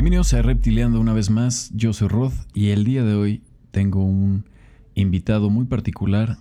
[0.00, 4.02] Bienvenidos a Reptileando una vez más, yo soy Rod y el día de hoy tengo
[4.02, 4.46] un
[4.94, 6.38] invitado muy particular.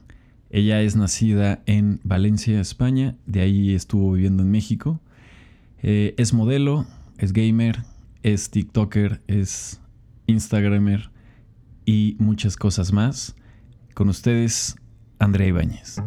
[0.49, 5.01] Ella es nacida en Valencia, España, de ahí estuvo viviendo en México.
[5.83, 7.83] Eh, es modelo, es gamer,
[8.23, 9.81] es TikToker, es
[10.25, 11.11] Instagramer
[11.85, 13.35] y muchas cosas más.
[13.93, 14.77] Con ustedes,
[15.19, 15.97] Andrea Ibáñez.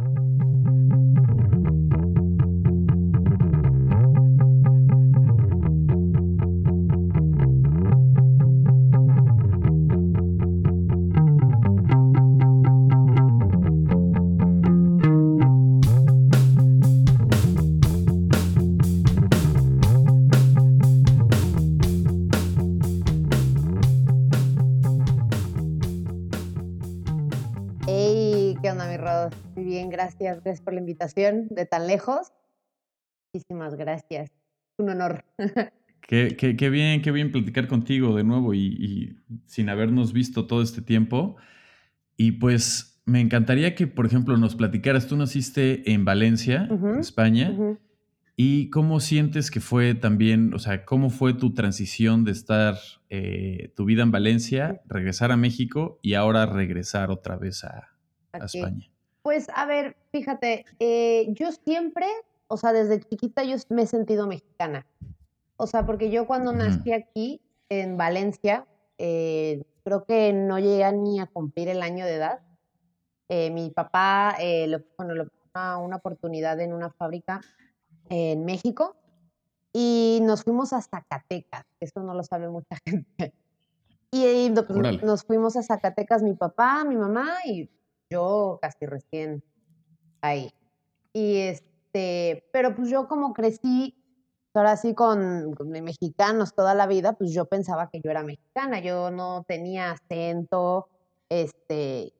[31.06, 32.32] Invitación de tan lejos.
[33.34, 34.30] Muchísimas gracias.
[34.78, 35.24] Un honor.
[36.04, 40.46] Qué, qué- qué bien, qué bien platicar contigo de nuevo y, y sin habernos visto
[40.48, 41.36] todo este tiempo.
[42.16, 45.06] Y pues me encantaría que, por ejemplo, nos platicaras.
[45.06, 46.68] Tú naciste en Valencia,
[46.98, 47.56] España,
[48.36, 52.74] y cómo sientes que fue también, o sea, cómo fue tu transición de estar
[53.08, 57.90] eh, tu vida en Valencia, regresar a México y ahora regresar otra vez a.
[58.32, 58.90] España.
[59.22, 62.06] Pues, a ver, fíjate, eh, yo siempre,
[62.46, 64.86] o sea, desde chiquita yo me he sentido mexicana.
[65.56, 68.66] O sea, porque yo cuando nací aquí, en Valencia,
[68.98, 72.40] eh, creo que no llegué ni a cumplir el año de edad.
[73.28, 77.40] Eh, mi papá, le, bueno, ofreció una, una oportunidad en una fábrica
[78.10, 78.94] en México
[79.72, 83.32] y nos fuimos a Zacatecas, eso no lo sabe mucha gente.
[84.10, 87.70] Y, pues, nos fuimos a Zacatecas, mi papá, mi mamá y
[88.10, 89.42] yo casi recién
[90.22, 90.52] ahí.
[91.12, 93.96] Y este, pero pues yo como crecí,
[94.54, 98.80] ahora sí con, con mexicanos toda la vida, pues yo pensaba que yo era mexicana,
[98.80, 100.88] yo no tenía acento,
[101.30, 102.14] este,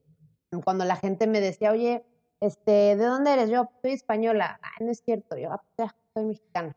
[0.64, 2.04] cuando la gente me decía, oye,
[2.40, 3.50] este, ¿de dónde eres?
[3.50, 6.76] Yo soy española, "Ay, no es cierto, yo "Ah, ya, soy mexicana,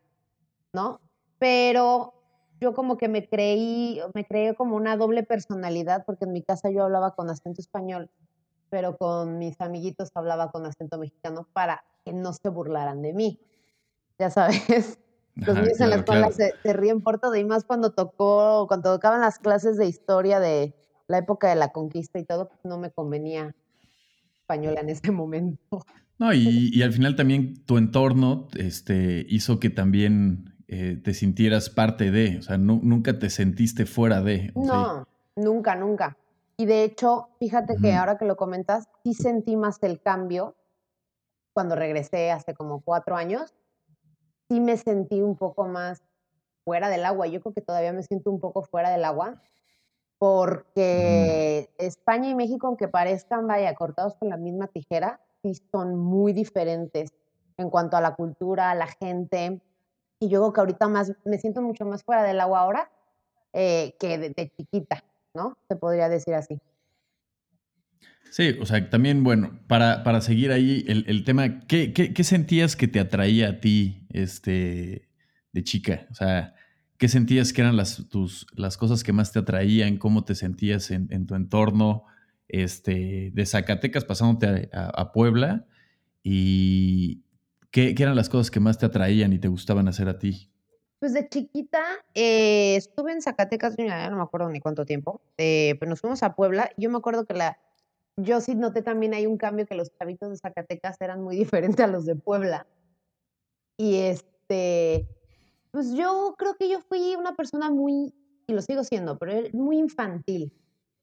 [0.74, 1.00] ¿no?
[1.38, 2.14] Pero
[2.60, 6.70] yo como que me creí, me creé como una doble personalidad, porque en mi casa
[6.70, 8.10] yo hablaba con acento español,
[8.70, 13.40] pero con mis amiguitos hablaba con acento mexicano para que no se burlaran de mí.
[14.18, 14.98] Ya sabes,
[15.36, 16.34] los niños en la escuela claro.
[16.34, 20.40] se, se ríen por todo y más cuando tocó, cuando tocaban las clases de historia
[20.40, 20.74] de
[21.08, 23.54] la época de la conquista y todo, pues no me convenía
[24.40, 25.84] española en ese momento.
[26.18, 31.68] No, y, y al final también tu entorno este, hizo que también eh, te sintieras
[31.68, 34.50] parte de, o sea, nu- nunca te sentiste fuera de.
[34.54, 35.06] No,
[35.36, 36.16] nunca, nunca.
[36.58, 40.56] Y de hecho, fíjate que ahora que lo comentas, sí sentí más el cambio
[41.52, 43.54] cuando regresé hace como cuatro años.
[44.48, 46.02] Sí me sentí un poco más
[46.64, 47.26] fuera del agua.
[47.26, 49.40] Yo creo que todavía me siento un poco fuera del agua
[50.18, 56.32] porque España y México, aunque parezcan, vaya, cortados con la misma tijera, sí son muy
[56.32, 57.12] diferentes
[57.58, 59.60] en cuanto a la cultura, a la gente.
[60.18, 62.90] Y yo creo que ahorita más, me siento mucho más fuera del agua ahora
[63.52, 65.04] eh, que de, de chiquita,
[65.36, 65.56] ¿no?
[65.68, 66.60] Se podría decir así.
[68.30, 72.76] Sí, o sea, también, bueno, para, para seguir ahí el, el tema, ¿qué, qué, sentías
[72.76, 75.08] que te atraía a ti este,
[75.52, 76.06] de chica?
[76.10, 76.54] O sea,
[76.98, 79.96] ¿qué sentías que eran las, tus, las cosas que más te atraían?
[79.96, 82.04] ¿Cómo te sentías en, en tu entorno?
[82.48, 85.66] Este, de Zacatecas pasándote a, a- a Puebla.
[86.22, 87.22] ¿Y
[87.70, 90.50] qué, qué eran las cosas que más te atraían y te gustaban hacer a ti?
[91.06, 91.84] Pues de chiquita
[92.14, 96.34] eh, estuve en Zacatecas, no me acuerdo ni cuánto tiempo, eh, pero nos fuimos a
[96.34, 96.72] Puebla.
[96.76, 97.60] Yo me acuerdo que la,
[98.16, 101.78] yo sí noté también hay un cambio que los chavitos de Zacatecas eran muy diferentes
[101.78, 102.66] a los de Puebla.
[103.76, 105.06] Y este,
[105.70, 108.12] pues yo creo que yo fui una persona muy,
[108.48, 110.52] y lo sigo siendo, pero era muy infantil.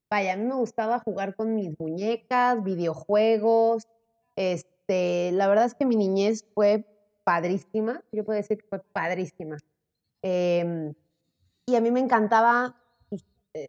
[0.10, 3.88] Vaya, a mí me gustaba jugar con mis muñecas, videojuegos.
[4.36, 6.86] Este, la verdad es que mi niñez fue
[7.24, 9.60] padrísima, yo puedo decir que fue padrísima.
[10.24, 10.94] Em,
[11.68, 12.76] y a mí me encantaba
[13.10, 13.68] pues, eh,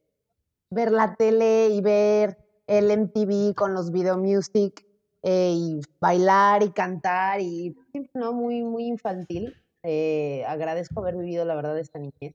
[0.70, 4.86] ver la tele y ver el MTV con los video music
[5.22, 7.76] eh, y bailar y cantar y
[8.14, 8.32] ¿no?
[8.32, 9.54] Muy, muy infantil.
[9.82, 12.34] Eh, agradezco haber vivido, la verdad, esta niñez.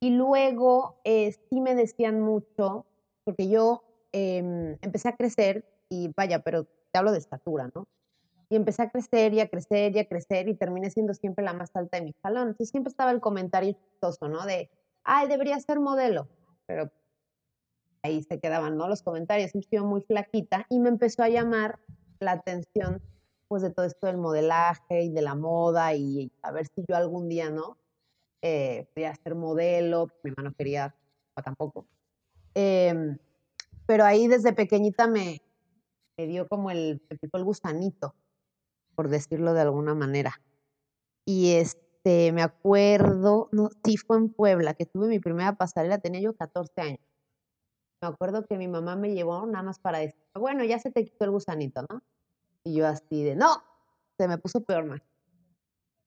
[0.00, 2.86] Y luego sí me decían mucho,
[3.24, 7.86] porque yo em, empecé a crecer y vaya, pero te hablo de estatura, ¿no?
[8.52, 11.54] Y empecé a crecer y a crecer y a crecer y terminé siendo siempre la
[11.54, 12.48] más alta de mi salón.
[12.48, 14.44] Entonces siempre estaba el comentario chistoso, ¿no?
[14.44, 14.70] De,
[15.04, 16.28] ay, debería ser modelo.
[16.66, 16.90] Pero
[18.02, 18.88] ahí se quedaban, ¿no?
[18.88, 19.52] Los comentarios.
[19.52, 21.78] Siempre estuve muy flaquita y me empezó a llamar
[22.20, 23.00] la atención,
[23.48, 26.96] pues, de todo esto del modelaje y de la moda y a ver si yo
[26.96, 27.78] algún día, ¿no?
[28.42, 30.94] eh, quería ser modelo, mi hermano quería,
[31.42, 31.86] tampoco.
[32.54, 33.16] Em,
[33.86, 35.40] pero ahí desde pequeñita me,
[36.18, 38.14] me dio como el, el gusanito,
[38.94, 40.40] por decirlo de alguna manera.
[41.24, 46.20] Y este, me acuerdo, no, sí fue en Puebla, que tuve mi primera pasarela, tenía
[46.20, 47.00] yo 14 años.
[48.00, 51.04] Me acuerdo que mi mamá me llevó nada más para decir, bueno, ya se te
[51.04, 52.02] quitó el gusanito, ¿no?
[52.64, 53.62] Y yo así de, no,
[54.18, 55.00] se me puso peor más.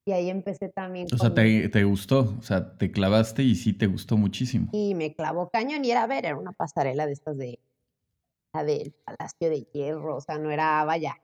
[0.04, 1.08] Y ahí empecé también.
[1.12, 4.68] O sea, te, te, gustó, o sea, te clavaste y sí te gustó muchísimo.
[4.72, 7.58] Y me clavó cañón y era, a ver, era una pasarela de estas de,
[8.54, 11.16] la del Palacio de Hierro, o sea, no era, vaya,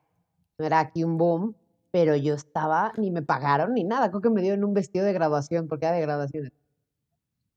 [0.58, 1.54] era aquí un boom,
[1.90, 5.12] pero yo estaba, ni me pagaron ni nada, creo que me dieron un vestido de
[5.12, 6.52] graduación, porque era de graduación.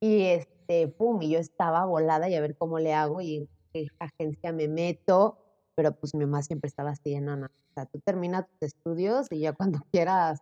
[0.01, 3.50] Y este, pum, y yo estaba volada y a ver cómo le hago y en
[3.74, 5.38] qué agencia me meto,
[5.75, 9.27] pero pues mi mamá siempre estaba así, no, no, o sea, tú terminas tus estudios
[9.31, 10.41] y ya cuando quieras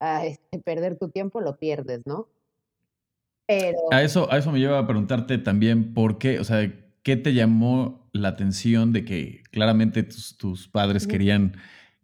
[0.00, 2.28] a este, perder tu tiempo, lo pierdes, ¿no?
[3.46, 3.78] Pero...
[3.90, 6.72] A eso, a eso me lleva a preguntarte también por qué, o sea,
[7.02, 11.56] ¿qué te llamó la atención de que claramente tus, padres querían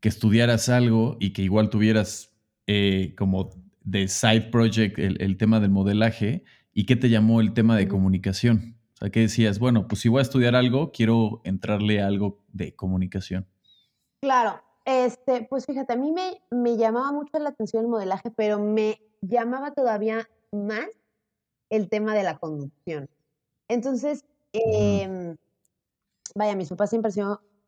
[0.07, 2.33] que estudiaras algo y que igual tuvieras
[2.69, 3.51] eh, como
[3.81, 8.79] de side project el, tema del modelaje y qué te llamó el tema de comunicación?
[8.95, 9.59] O sea, ¿qué decías?
[9.59, 13.49] Bueno, pues si voy a estudiar algo, quiero entrarle a algo de comunicación.
[14.21, 18.61] Claro, este, pues fíjate, a mí me, me llamaba mucho la atención el modelaje, pero
[18.61, 20.87] me llamaba todavía más
[21.69, 23.11] el tema de la conducción.
[23.67, 25.35] Entonces, em,
[26.37, 27.11] vaya, mis papás siempre,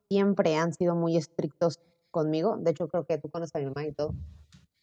[0.09, 1.81] siempre han sido muy estrictos
[2.11, 2.57] conmigo.
[2.59, 4.15] De hecho, creo que tú conoces a mi mamá y todo.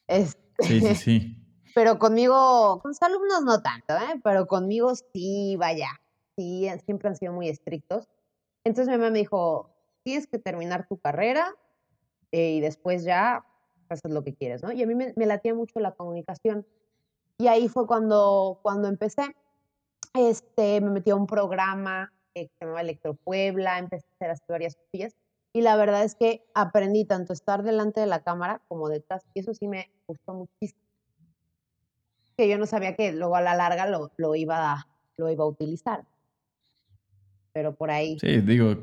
[0.08, 1.42] sí, sí, sí.
[1.74, 4.22] Pero conmigo, con sus alumnos no tanto, ¿eh?
[4.24, 5.90] Pero conmigo sí, vaya,
[6.38, 8.08] sí, siempre han sido muy estrictos.
[8.64, 11.54] Entonces mi mamá me dijo, tienes que terminar tu carrera,
[12.32, 13.46] eh, y después ya
[13.90, 14.72] haces lo que quieres, ¿no?
[14.72, 16.66] Y a mí me, me, latía mucho la comunicación.
[17.38, 19.36] Y ahí fue cuando, cuando empecé.
[20.14, 25.14] Este, me metí a un programa que se llamaba Electropuebla, empecé a hacer varias cosillas.
[25.56, 29.26] Y la verdad es que aprendí tanto estar delante de la cámara como detrás.
[29.34, 30.82] Y eso sí me gustó muchísimo.
[32.36, 35.46] Que yo no sabía que luego a la larga lo, lo, iba, a, lo iba
[35.46, 36.04] a utilizar.
[37.54, 38.20] Pero por ahí.
[38.20, 38.76] Sí, digo,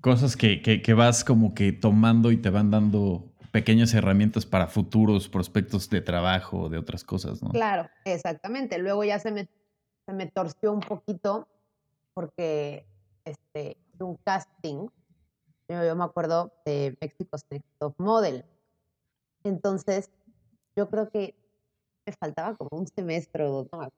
[0.00, 5.28] Cosas que, que, vas como que tomando y te van dando pequeñas herramientas para futuros
[5.28, 7.50] prospectos de trabajo o de otras cosas, ¿no?
[7.50, 8.78] Claro, exactamente.
[8.78, 9.48] Luego ya se me,
[10.06, 11.48] se me torció un poquito
[12.14, 12.86] porque
[13.26, 14.88] este, un casting,
[15.70, 18.44] yo, me acuerdo de Mexico's Next Top Model.
[19.44, 20.10] Entonces,
[20.76, 21.34] yo creo que
[22.06, 23.88] me faltaba como un semestre o dos.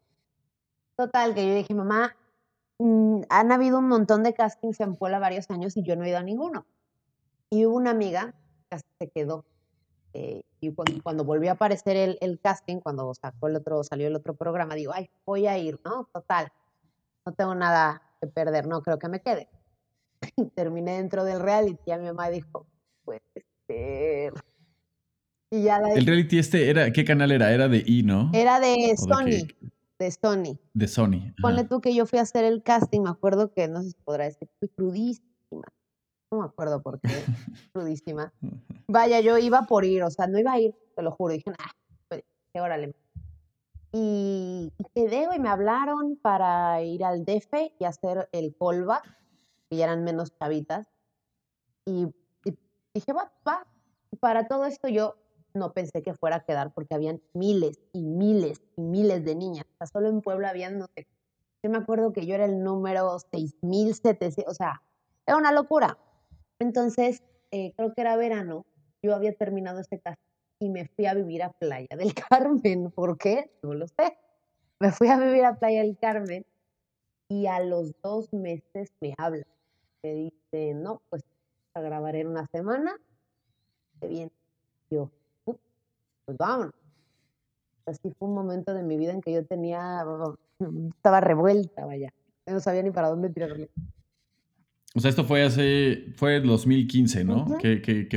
[0.96, 2.14] Total, que yo dije, mamá,
[2.84, 6.08] Mm, han habido un montón de castings en Puebla varios años y yo no he
[6.08, 6.66] ido a ninguno.
[7.48, 8.34] Y hubo una amiga
[8.69, 9.44] que se quedó.
[10.14, 14.16] Eh, y cuando, volvió a aparecer el, el, casting, cuando sacó el otro, salió el
[14.16, 16.08] otro programa, digo, ay, voy a ir, ¿no?
[16.12, 16.52] Total,
[17.24, 19.48] no tengo nada que perder, no creo que me quede.
[20.36, 22.66] Y terminé dentro del reality y a mi mamá dijo,
[23.04, 23.22] puede
[23.66, 24.32] ser.
[25.50, 27.52] Y ya el reality este era, ¿qué canal era?
[27.52, 28.30] Era de I, ¿no?
[28.32, 29.46] Era de Sony
[30.02, 30.58] de Sony.
[30.74, 31.34] De Sony.
[31.40, 33.96] Ponle tú que yo fui a hacer el casting, me acuerdo que, no sé si
[34.04, 35.66] podrá decir, fui crudísima.
[36.30, 37.08] No me acuerdo por qué,
[37.72, 38.32] crudísima.
[38.88, 41.34] Vaya, yo iba por ir, o sea, no iba a ir, te lo juro.
[41.34, 41.70] Dije, ah,
[42.08, 42.24] pues,
[42.55, 42.94] órale.
[43.93, 49.05] Y, y quedé, y me hablaron para ir al DF y hacer el callback,
[49.72, 50.86] que ya eran menos chavitas.
[51.86, 52.06] Y,
[52.44, 52.58] y
[52.93, 53.67] dije, va, va.
[54.20, 55.17] Para todo esto yo
[55.55, 59.64] no pensé que fuera a quedar porque habían miles y miles y miles de niñas.
[59.72, 61.06] O sea, solo en Puebla habían, no sé,
[61.62, 64.82] yo me acuerdo que yo era el número 6700, o sea,
[65.26, 65.96] era una locura.
[66.58, 68.67] Entonces, eh, creo que era verano,
[69.02, 70.20] yo había terminado este caso
[70.60, 72.91] y me fui a vivir a Playa del Carmen.
[72.91, 73.50] ¿Por qué?
[73.62, 74.19] No lo sé.
[74.81, 76.44] Me fui a vivir a Playa del Carmen
[77.31, 79.46] y a los dos meses me habla.
[80.03, 81.23] Me dice, no, pues
[81.75, 82.93] a grabar en una semana.
[84.01, 84.31] Bien,
[84.91, 85.11] yo,
[85.44, 86.75] pues vámonos.
[87.87, 90.05] Así fue un momento de mi vida en que yo tenía,
[90.97, 92.13] estaba revuelta, vaya.
[92.47, 93.71] no sabía ni para dónde tirarle.
[94.94, 97.59] O sea, esto fue hace, fue el 2015, ¿no?
[97.59, 98.09] ¿Qué,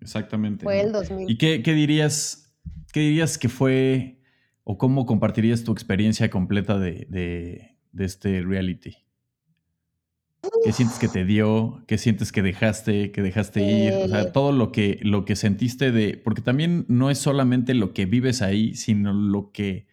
[0.00, 0.64] exactamente.
[0.64, 1.32] Fue el 2015.
[1.32, 2.52] ¿Y qué, dirías,
[2.92, 4.18] qué dirías que fue,
[4.64, 7.06] o cómo compartirías tu experiencia completa de,
[7.92, 8.96] de este reality?
[10.64, 11.82] ¿Qué sientes que te dio?
[11.86, 13.92] ¿Qué sientes que dejaste, que dejaste ir?
[13.92, 16.16] O sea, todo lo que, lo que sentiste de...
[16.16, 19.86] Porque también no es solamente lo que vives ahí, sino lo que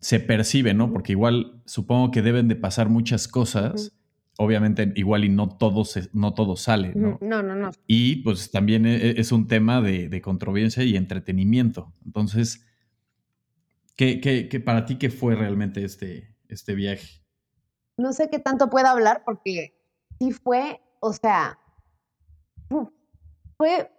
[0.00, 0.92] se percibe, ¿no?
[0.92, 3.92] Porque igual supongo que deben de pasar muchas cosas.
[4.38, 7.18] Obviamente, igual y no todo, no todo sale, ¿no?
[7.20, 7.70] No, no, no.
[7.86, 11.92] Y pues también e, es un tema de, de controversia y entretenimiento.
[12.04, 12.66] Entonces,
[13.96, 17.21] ¿Qué, qué, qué para ti qué fue realmente este, este viaje?
[17.96, 19.74] No sé qué tanto puedo hablar porque
[20.18, 21.58] sí fue, o sea,
[23.56, 23.90] fue,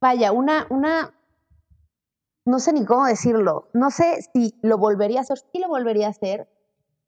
[0.00, 1.14] vaya, una, una,
[2.44, 6.06] no sé ni cómo decirlo, no sé si lo volvería a hacer, sí lo volvería
[6.06, 6.48] a hacer,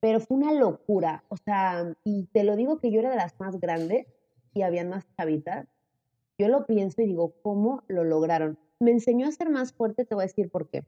[0.00, 3.38] pero fue una locura, o sea, y te lo digo que yo era de las
[3.40, 4.06] más grandes
[4.52, 5.66] y había más chavitas,
[6.38, 8.58] yo lo pienso y digo, ¿cómo lo lograron?
[8.78, 10.84] Me enseñó a ser más fuerte, te voy a decir por qué.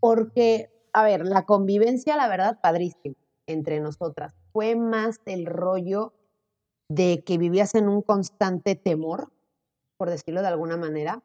[0.00, 3.14] Porque, a ver, la convivencia, la verdad, padrísima
[3.46, 4.34] entre nosotras.
[4.52, 6.12] Fue más el rollo
[6.88, 9.32] de que vivías en un constante temor,
[9.96, 11.22] por decirlo de alguna manera.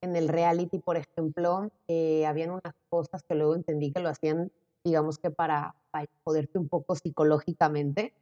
[0.00, 4.50] En el reality, por ejemplo, eh, habían unas cosas que luego entendí que lo hacían,
[4.82, 8.14] digamos que para, para joderte un poco psicológicamente.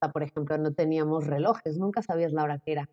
[0.00, 2.90] O por ejemplo, no teníamos relojes, nunca sabías la hora que era.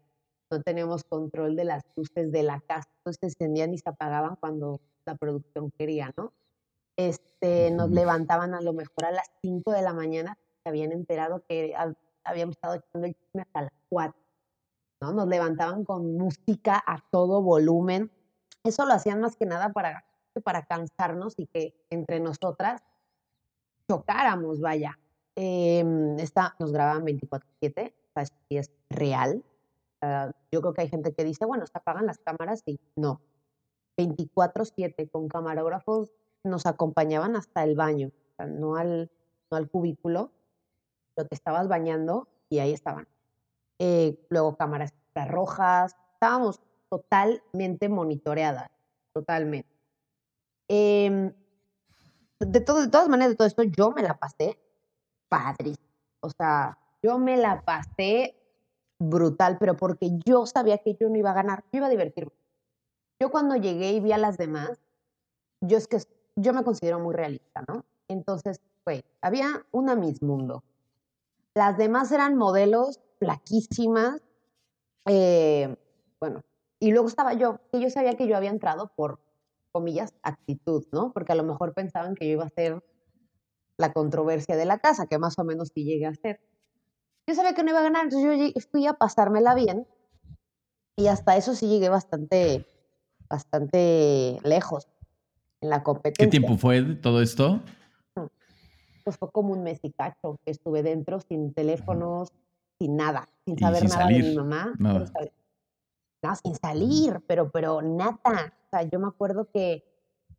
[0.50, 4.36] No teníamos control de las luces de la casa, entonces se encendían y se apagaban
[4.38, 6.34] cuando la producción quería, ¿no?
[7.08, 11.43] Este, nos levantaban a lo mejor a las 5 de la mañana, se habían enterado
[11.48, 11.74] que
[12.24, 14.22] habíamos estado echando el chisme hasta las 4.
[15.01, 15.13] ¿no?
[15.13, 18.12] Nos levantaban con música a todo volumen.
[18.63, 20.05] Eso lo hacían más que nada para,
[20.43, 22.84] para cansarnos y que entre nosotras
[23.89, 25.00] chocáramos, vaya.
[25.36, 25.84] Eh,
[26.20, 29.43] esta, nos grababan 24-7, o sea, es real.
[30.03, 33.22] Uh, yo creo que hay gente que dice, bueno, se apagan las cámaras y no.
[33.98, 36.12] 24-7 con camarógrafos
[36.43, 38.12] nos acompañaban hasta el baño,
[38.48, 39.12] no, al,
[39.50, 40.31] no al cubículo,
[41.15, 43.07] pero te estabas bañando y ahí estaban.
[43.79, 44.93] Eh, luego cámaras
[45.27, 48.69] rojas, estábamos totalmente monitoreadas,
[49.13, 49.69] totalmente.
[50.67, 51.33] Eh,
[52.39, 54.60] de, todo, de todas maneras, de todo esto, yo me la pasé
[55.29, 55.75] padre.
[56.21, 58.36] O sea, yo me la pasé
[59.00, 62.33] brutal, pero porque yo sabía que yo no iba a ganar, yo iba a divertirme.
[63.19, 64.79] Yo cuando llegué y vi a las demás,
[65.62, 65.98] yo es que
[66.35, 67.85] yo me considero muy realista, ¿no?
[68.07, 70.63] Entonces, fue, había una Miss Mundo.
[71.53, 74.21] Las demás eran modelos flaquísimas.
[75.05, 75.75] Eh,
[76.19, 76.41] bueno,
[76.79, 79.19] y luego estaba yo, que yo sabía que yo había entrado por,
[79.71, 81.11] comillas, actitud, ¿no?
[81.13, 82.83] Porque a lo mejor pensaban que yo iba a ser
[83.77, 86.41] la controversia de la casa, que más o menos sí llegué a ser.
[87.27, 89.88] Yo sabía que no iba a ganar, entonces yo fui a pasármela bien
[90.95, 92.67] y hasta eso sí llegué bastante,
[93.29, 94.88] bastante lejos
[95.62, 96.25] en la competencia.
[96.25, 97.62] ¿Qué tiempo fue todo esto?
[99.03, 102.30] Pues fue como un mes y cacho que estuve dentro sin teléfonos,
[102.80, 104.74] sin nada, sin saber nada de mi mamá.
[104.77, 105.12] Nada.
[106.24, 108.53] No, sin salir, pero, pero nada.
[108.65, 109.84] O sea, yo me acuerdo que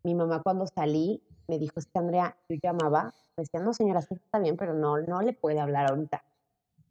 [0.04, 4.00] mi mamá cuando salí me dijo, es que Andrea, yo llamaba, me decía, no señora,
[4.02, 6.22] sí está bien, pero no, no le puede hablar ahorita.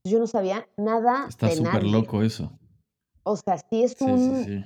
[0.03, 2.51] Yo no sabía nada Está súper loco eso.
[3.23, 4.65] O sea, sí es Sí, un, sí, sí.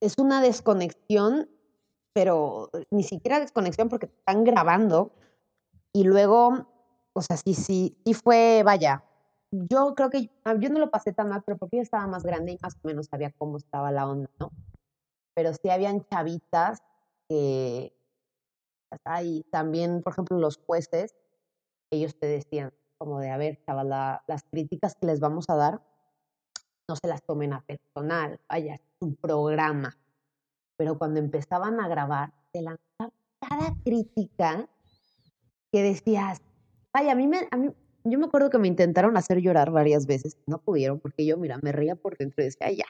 [0.00, 1.48] es una desconexión,
[2.12, 5.12] pero ni siquiera desconexión porque están grabando.
[5.92, 6.66] Y luego,
[7.12, 9.04] o sea, sí, sí, sí fue, vaya,
[9.52, 12.22] yo creo que ah, yo no lo pasé tan mal, pero porque yo estaba más
[12.24, 14.52] grande y más o menos sabía cómo estaba la onda, ¿no?
[15.34, 16.82] Pero sí habían chavitas
[17.28, 17.92] que,
[19.22, 21.14] y también, por ejemplo, los jueces,
[21.92, 25.56] ellos te decían como de, a ver, chaval, la- las críticas que les vamos a
[25.56, 25.82] dar,
[26.88, 29.96] no se las tomen a personal, vaya, es un programa.
[30.80, 34.66] Pero cuando empezaban a grabar, te lanzaban cada crítica
[35.70, 36.40] que decías,
[36.90, 37.68] vaya, a mí me, a mí,
[38.04, 41.58] yo me acuerdo que me intentaron hacer llorar varias veces, no pudieron, porque yo, mira,
[41.62, 42.86] me reía por dentro y decía, "Ay, ya.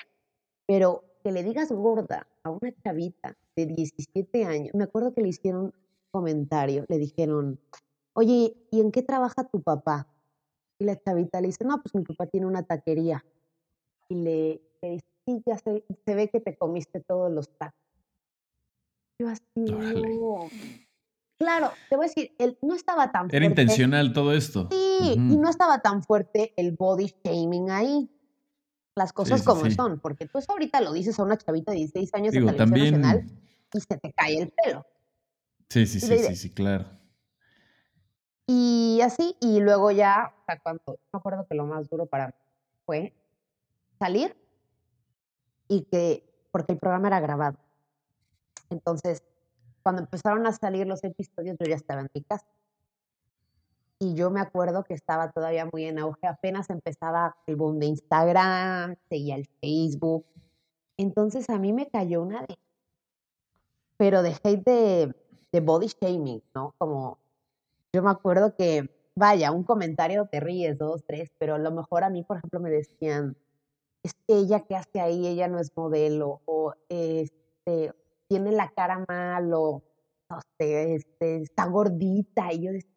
[0.69, 5.31] Pero que le digas gorda a una chavita de 17 años, me acuerdo que le
[5.31, 5.75] hicieron
[6.13, 7.59] comentario, le dijeron,
[8.13, 10.07] oye, ¿y en qué trabaja tu papá?
[10.79, 13.25] Y la chavita le dice, no, pues mi papá tiene una taquería.
[14.09, 17.79] Y le, le dice, sí, ya se, se ve que te comiste todos los tacos.
[19.19, 20.49] Yo así, no.
[21.39, 23.47] Claro, te voy a decir, él no estaba tan Era fuerte.
[23.47, 24.69] intencional todo esto.
[24.71, 28.11] Sí, y no estaba tan fuerte el body shaming ahí.
[28.95, 29.71] Las cosas sí, como sí.
[29.71, 32.53] son, porque tú eso ahorita lo dices a una chavita de 16 años Digo, de
[32.59, 33.43] televisión nacional también.
[33.73, 34.87] y se te cae el pelo.
[35.71, 36.87] Sí, sí, sí, sí, sí, claro.
[38.47, 40.83] Y así, y luego ya, o sea, cuando,
[41.13, 42.35] me acuerdo que lo más duro para mí
[42.85, 43.15] fue
[43.99, 44.37] salir
[45.71, 47.57] y que, porque el programa era grabado.
[48.71, 49.23] Entonces,
[49.85, 52.47] cuando empezaron a salir los episodios, yo ya estaba en mi casa.
[54.00, 57.87] Y yo me acuerdo que estaba todavía muy en auge, apenas empezaba el boom de
[57.87, 60.27] Instagram, seguía el Facebook.
[60.97, 62.59] Entonces a mí me cayó una de,
[63.97, 65.15] pero de hate de,
[65.53, 66.75] de body shaming, ¿no?
[66.79, 67.19] Como
[67.93, 72.03] yo me acuerdo que, vaya, un comentario te ríes, dos, tres, pero a lo mejor
[72.03, 73.37] a mí, por ejemplo, me decían,
[74.02, 77.92] es ella que hace ahí, ella no es modelo, o este,
[78.28, 79.83] tiene la cara mal, o
[80.59, 82.52] este, está gordita.
[82.52, 82.90] Y yo decía,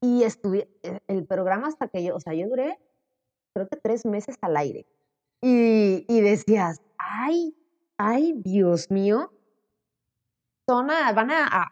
[0.00, 2.78] Y estuve, eh, el programa hasta que yo, o sea, yo duré,
[3.52, 4.86] creo que tres meses al aire.
[5.42, 7.56] Y, y decías, ay,
[7.96, 9.32] ay, Dios mío,
[10.68, 11.68] son a, van a,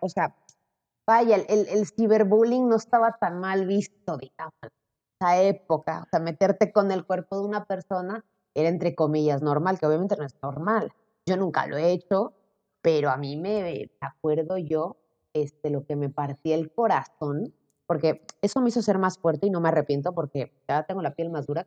[0.00, 0.36] o sea,
[1.06, 4.54] vaya, el, el, ciberbullying no estaba tan mal visto, digamos,
[5.18, 6.02] esa época.
[6.02, 10.16] O sea, meterte con el cuerpo de una persona era entre comillas normal, que obviamente
[10.16, 10.92] no es normal.
[11.26, 12.32] Yo nunca lo he hecho,
[12.80, 14.96] pero a mí me acuerdo yo
[15.34, 17.52] este, lo que me partía el corazón,
[17.86, 21.14] porque eso me hizo ser más fuerte y no me arrepiento porque ya tengo la
[21.14, 21.66] piel más dura.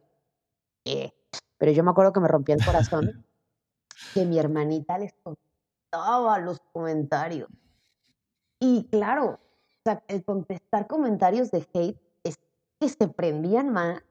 [0.86, 1.13] Eh,
[1.58, 3.25] pero yo me acuerdo que me rompía el corazón
[4.13, 7.50] que mi hermanita les contestaba los comentarios.
[8.60, 9.39] Y claro,
[10.08, 12.09] el contestar comentarios de hate
[12.79, 14.01] que se prendían más.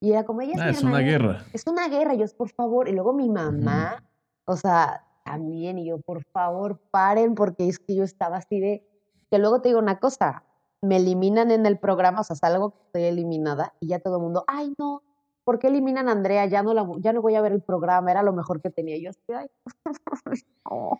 [0.00, 0.54] Y era como ella.
[0.58, 1.44] Ah, es una guerra.
[1.52, 2.14] Es una guerra.
[2.14, 2.88] Yo, por favor.
[2.88, 4.02] Y luego mi mamá,
[4.46, 5.78] o sea, también.
[5.78, 8.86] Y yo, por favor, paren, porque es que yo estaba así de.
[9.30, 10.44] Que luego te digo una cosa.
[10.82, 13.74] Me eliminan en el programa, o sea, salgo que estoy eliminada.
[13.80, 15.02] Y ya todo el mundo, ay, no,
[15.44, 16.46] ¿por qué eliminan a Andrea?
[16.46, 18.96] Ya no, la, ya no voy a ver el programa, era lo mejor que tenía.
[18.98, 19.46] Yo estoy, ay,
[20.70, 20.92] no.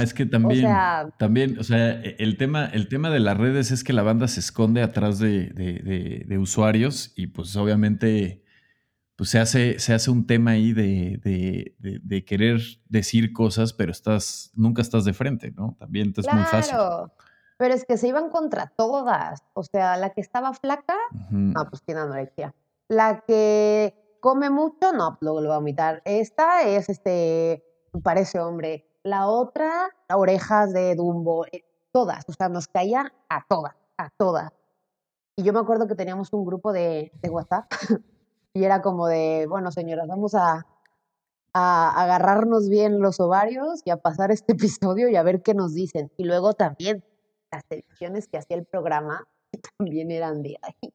[0.00, 3.36] Es que también, o sea, también, o sea, e, el tema, el tema de las
[3.36, 8.44] redes es que la banda se esconde atrás de, de, usuarios y pues obviamente
[9.16, 14.80] pues se hace, se hace un tema ahí de, querer decir cosas, pero estás, nunca
[14.80, 15.76] estás de frente, ¿no?
[15.78, 16.76] También es muy fácil.
[17.58, 19.42] Pero es que se iban contra todas.
[19.54, 20.94] O sea, la que estaba flaca,
[21.30, 22.54] no, pues tiene anorexia.
[22.86, 26.00] La que come mucho, no, luego lo va a vomitar.
[26.04, 27.64] Esta es, este,
[28.04, 28.87] parece hombre.
[29.08, 34.52] La otra, orejas de Dumbo, eh, todas, o sea, nos caía a todas, a todas.
[35.34, 37.70] Y yo me acuerdo que teníamos un grupo de, WhatsApp
[38.52, 40.66] y era como de, bueno, señoras, vamos a,
[41.54, 45.72] a agarrarnos bien los ovarios y a pasar este episodio y a ver qué nos
[45.72, 46.12] dicen.
[46.18, 47.02] Y luego también
[47.50, 49.26] las ediciones que hacía el programa
[49.78, 50.92] también eran de ahí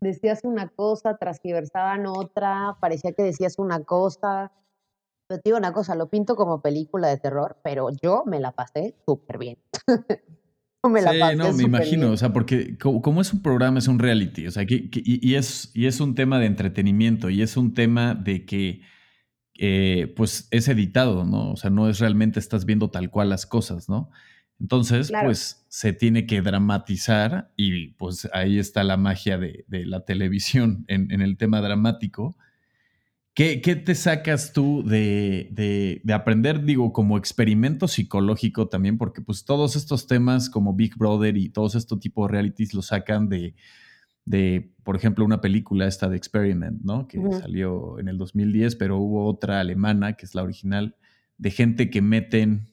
[0.00, 4.52] decías una cosa, transversaban otra, parecía que decías una cosa.
[5.28, 8.52] Pero te digo una cosa, lo pinto como película de terror, pero yo me la
[8.52, 9.58] pasé súper bien.
[10.88, 13.98] me la sí, no, me imagino, o sea, porque como, es un programa, es un
[13.98, 17.74] reality, o sea, que, y, es, y es un tema de entretenimiento y es un
[17.74, 18.82] tema de que,
[19.58, 21.50] eh, pues, es editado, ¿no?
[21.52, 24.10] O sea, no es realmente estás viendo tal cual las cosas, ¿no?
[24.58, 30.84] Entonces, pues se tiene que dramatizar y pues ahí está la magia de, la televisión
[30.88, 32.36] en, el tema dramático.
[33.36, 38.96] ¿Qué, te sacas tú de, aprender, digo, como experimento psicológico también?
[38.96, 42.80] Porque pues todos estos temas como Big Brother y todos estos tipos de realities lo
[42.80, 43.54] sacan de,
[44.24, 47.06] de, por ejemplo, una película esta de Experiment, ¿no?
[47.06, 50.96] Que salió en el 2010, pero hubo otra alemana, que es la original,
[51.36, 52.68] de gente que meten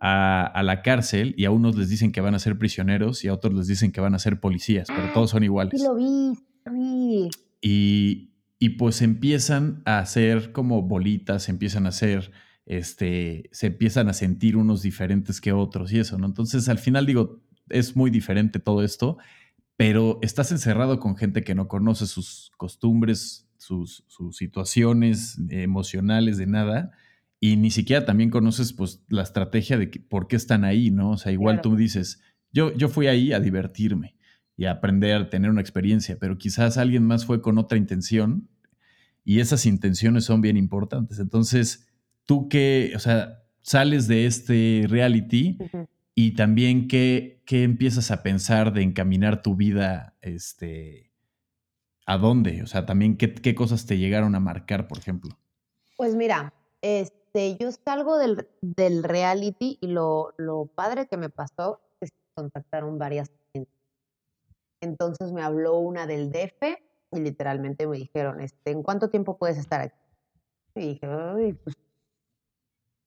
[0.00, 3.34] a, la cárcel y a unos les dicen que van a ser prisioneros y a
[3.34, 5.72] otros les dicen que van a ser policías, pero todos son iguales.
[5.76, 7.28] Sí, lo vi,
[7.60, 12.32] Y, y pues empiezan a hacer como bolitas, empiezan a hacer,
[12.64, 16.26] este, se empiezan a sentir unos diferentes que otros y eso, ¿no?
[16.26, 19.18] Entonces al final digo, es muy diferente todo esto,
[19.76, 26.46] pero estás encerrado con gente que no conoce sus costumbres, sus, sus situaciones emocionales, de
[26.46, 26.92] nada
[27.40, 31.12] y ni siquiera también conoces pues la estrategia de por qué están ahí, ¿no?
[31.12, 34.15] O sea, igual tú dices, yo, yo fui ahí a divertirme
[34.56, 38.48] y aprender, a tener una experiencia, pero quizás alguien más fue con otra intención
[39.24, 41.18] y esas intenciones son bien importantes.
[41.18, 41.88] Entonces,
[42.24, 45.58] tú qué, o sea, sales de este reality
[46.14, 51.12] y también qué, qué, empiezas a pensar de encaminar tu vida, este,
[52.06, 52.62] ¿a dónde?
[52.62, 55.36] O sea, también qué, qué cosas te llegaron a marcar, por ejemplo.
[55.96, 61.28] Pues mira, es este, yo salgo del, del reality y lo, lo, padre que me
[61.28, 63.45] pasó es que contactaron varias gente.
[64.80, 66.78] Entonces me habló una del DF
[67.12, 69.98] y literalmente me dijeron, este, ¿en cuánto tiempo puedes estar aquí?
[70.74, 71.08] Y dije,
[71.64, 71.76] pues,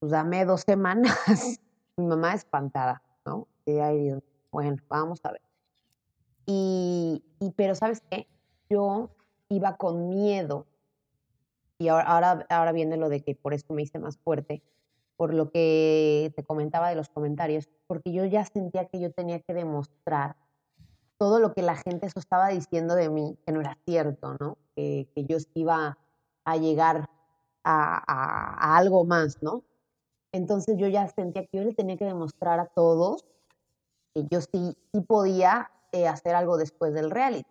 [0.00, 1.16] pues, dame dos semanas.
[1.96, 3.46] Mi mamá espantada, ¿no?
[3.66, 4.10] Y ahí,
[4.50, 5.42] bueno, vamos a ver.
[6.46, 7.22] Y,
[7.56, 8.26] pero ¿sabes qué?
[8.68, 9.10] Yo
[9.48, 10.66] iba con miedo
[11.78, 14.62] y ahora, ahora, viene lo de que por eso me hice más fuerte,
[15.16, 19.40] por lo que te comentaba de los comentarios, porque yo ya sentía que yo tenía
[19.40, 20.36] que demostrar
[21.20, 24.56] todo lo que la gente eso estaba diciendo de mí, que no era cierto, ¿no?
[24.74, 25.98] Que, yo iba
[26.46, 27.10] a llegar
[27.62, 29.62] a, algo más, ¿no?
[30.32, 33.26] Entonces yo ya sentía que yo le tenía que demostrar a todos
[34.14, 37.46] que yo sí, sí podía eh, hacer algo después del reality.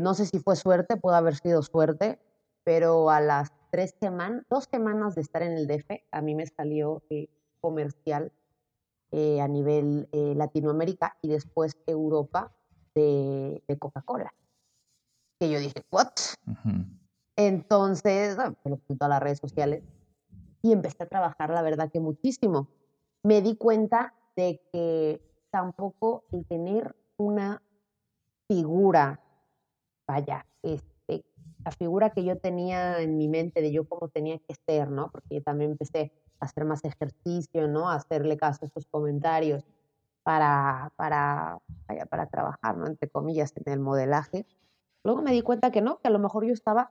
[0.00, 2.18] No sé si fue suerte, pudo haber sido suerte,
[2.64, 6.46] pero a las tres semanas, dos semanas de estar en el DF, a mí me
[6.46, 7.28] salió eh,
[7.60, 8.32] comercial
[9.10, 12.52] eh, a nivel eh, Latinoamérica y después Europa
[12.94, 14.32] de, Coca-Cola.
[15.40, 16.12] Que yo dije, ¿what?
[17.36, 19.82] Entonces, me lo puse a las redes sociales
[20.62, 22.68] y empecé a trabajar, la verdad que muchísimo.
[23.22, 27.62] Me di cuenta de que tampoco el tener una
[28.48, 29.20] figura,
[30.06, 31.24] vaya, este,
[31.64, 35.10] la figura que yo tenía en mi mente de yo cómo tenía que ser, ¿no?
[35.10, 37.90] Porque yo también empecé hacer más ejercicio, ¿no?
[37.90, 39.64] Hacerle caso a esos comentarios
[40.22, 41.58] para, para,
[42.10, 42.76] para trabajar.
[42.86, 44.46] Entre comillas, en el modelaje.
[45.04, 46.90] Luego me di cuenta que no, que a lo mejor yo estaba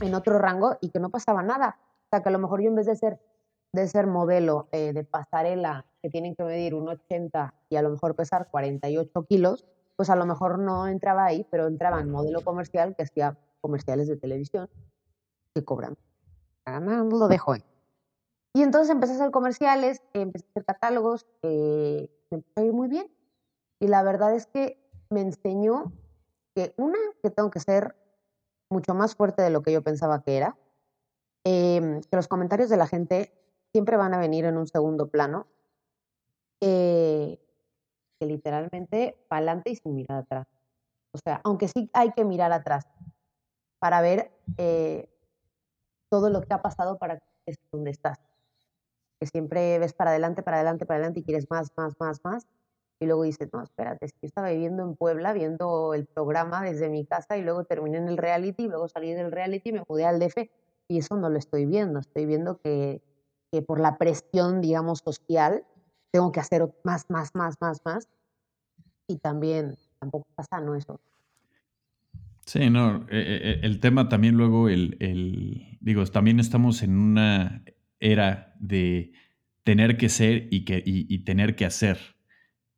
[0.00, 1.78] en otro rango y que no pasaba nada.
[2.06, 3.20] O sea, que a lo mejor yo en vez de ser,
[3.72, 7.90] de ser modelo eh, de pasarela que tienen que medir un 80 y a lo
[7.90, 9.66] mejor pesar 48 kilos,
[9.96, 14.08] pues a lo mejor no entraba ahí, pero entraba en modelo comercial que hacía comerciales
[14.08, 14.68] de televisión
[15.54, 15.96] que cobran.
[16.64, 17.64] Lo dejo ahí.
[18.54, 22.72] Y entonces empecé a hacer comerciales, empecé a hacer catálogos, eh, me empezó a ir
[22.72, 23.10] muy bien.
[23.80, 24.78] Y la verdad es que
[25.10, 25.92] me enseñó
[26.54, 27.96] que una, que tengo que ser
[28.70, 30.56] mucho más fuerte de lo que yo pensaba que era,
[31.44, 33.32] em, que los comentarios de la gente
[33.72, 35.46] siempre van a venir en un segundo plano,
[36.60, 37.38] eh,
[38.20, 40.46] que literalmente para adelante y sin mirar atrás.
[41.12, 42.86] O sea, aunque sí hay que mirar atrás
[43.78, 45.08] para ver eh,
[46.10, 48.31] todo lo que ha pasado para que estés donde estás.
[49.22, 52.48] Que siempre ves para adelante, para adelante, para adelante y quieres más, más, más, más.
[52.98, 56.64] Y luego dices, no, espérate, es que yo estaba viviendo en Puebla, viendo el programa
[56.64, 59.72] desde mi casa y luego terminé en el reality, y luego salí del reality y
[59.74, 60.50] me mudé al DF.
[60.88, 62.00] Y eso no lo estoy viendo.
[62.00, 63.00] Estoy viendo que,
[63.52, 65.64] que por la presión, digamos, social,
[66.10, 68.08] tengo que hacer más, más, más, más, más.
[69.06, 70.98] Y también tampoco pasa no eso.
[72.44, 76.98] Sí, no, e, e, e, el tema también luego, el, el, digo, también estamos en
[76.98, 77.62] una
[78.02, 79.12] era de
[79.64, 81.98] tener que ser y, que, y, tener que hacer.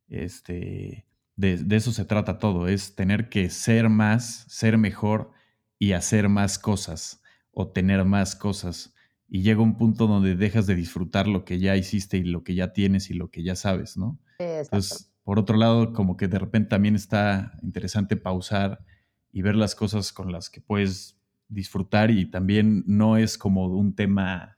[0.07, 5.31] Este, de, de, eso se trata todo, es tener que ser más, ser mejor
[5.79, 8.95] y hacer más cosas o tener más cosas
[9.27, 12.55] y llega un punto donde dejas de disfrutar lo que ya hiciste y lo que
[12.55, 14.19] ya tienes y lo que ya sabes, ¿no?
[14.39, 18.85] Entonces, por otro lado, como que de repente también está interesante pausar
[19.31, 23.95] y ver las cosas con las que puedes disfrutar y también no es como un
[23.95, 24.57] tema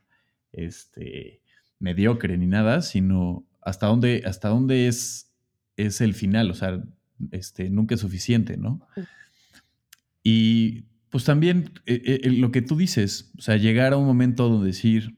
[0.58, 1.41] este,
[1.80, 5.34] mediocre ni nada, sino hasta dónde, hasta dónde es,
[5.78, 6.84] es el final, o sea,
[7.32, 8.82] este, nunca es suficiente, ¿no?
[10.24, 14.50] Y pues también eh, eh, lo que tú dices, o sea, llegar a un momento
[14.50, 15.17] donde decir,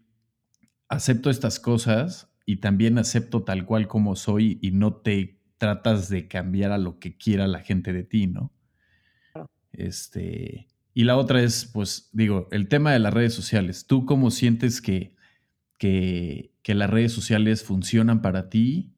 [0.88, 6.28] acepto estas cosas y también acepto tal cual como soy y no te tratas de
[6.28, 8.54] cambiar a lo que quiera la gente de ti, ¿no?
[9.71, 13.86] Este, y la otra es, pues, digo, el tema de las redes sociales.
[13.88, 15.13] ¿Tú cómo sientes que,
[15.80, 18.94] que, las redes sociales funcionan para ti?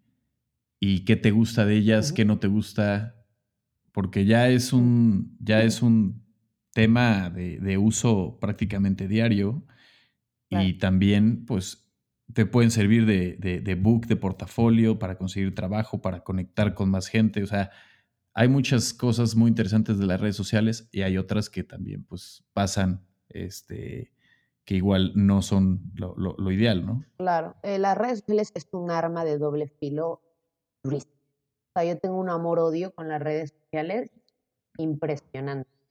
[0.81, 2.11] ¿Y qué te gusta de ellas?
[2.11, 3.15] ¿Qué no te gusta?
[3.93, 6.25] Porque ya es un, ya es un
[6.73, 9.65] tema de, uso prácticamente diario
[10.49, 11.89] y también pues
[12.33, 17.07] te pueden servir de, de, book, de portafolio para conseguir trabajo, para conectar con más
[17.07, 17.41] gente.
[17.41, 17.71] O sea,
[18.33, 22.43] hay muchas cosas muy interesantes de las redes sociales y hay otras que también pues
[22.53, 24.11] pasan, este,
[24.65, 27.03] que igual no son lo, lo, ideal, ¿no?
[27.17, 30.21] Claro, eh, las redes sociales es un arma de doble filo
[30.83, 34.11] O sea, yo tengo un amor-odio con las redes sociales
[34.77, 35.81] impresionante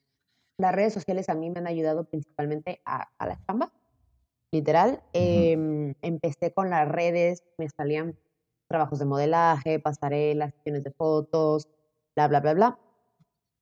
[0.60, 3.72] las redes sociales a mí me han ayudado principalmente a, la chamba,
[4.52, 5.02] literal.
[5.14, 8.16] Em, empecé con las redes, me salían
[8.68, 11.68] trabajos de modelaje, pasarelas, sesiones de fotos,
[12.14, 12.78] bla, bla, bla, bla.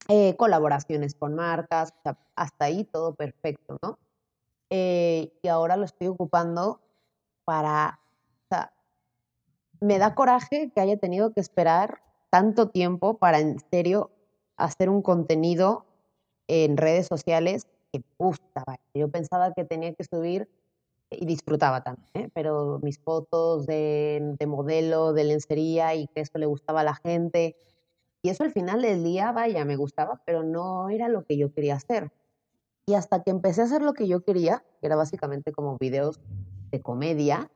[0.09, 1.95] Eh, colaboraciones con marcas,
[2.35, 3.99] hasta ahí todo perfecto, ¿no?
[4.71, 6.81] Eh, y ahora lo estoy ocupando
[7.45, 8.01] para,
[8.45, 8.73] o sea,
[9.81, 14.11] me da coraje que haya tenido que esperar tanto tiempo para en serio
[14.57, 15.87] hacer un contenido
[16.47, 18.65] en redes sociales que gusta.
[18.95, 20.49] Yo pensaba que tenía que subir
[21.11, 22.29] y disfrutaba también, ¿eh?
[22.35, 27.57] pero mis fotos de, modelo, de lencería y que eso le gustaba a la gente.
[28.23, 31.53] Y eso al final del día, vaya, me gustaba, pero no era lo que yo
[31.53, 32.13] quería hacer.
[32.89, 36.21] Y hasta que empecé a hacer lo que yo quería, que era básicamente como videos
[36.71, 37.51] de comedia,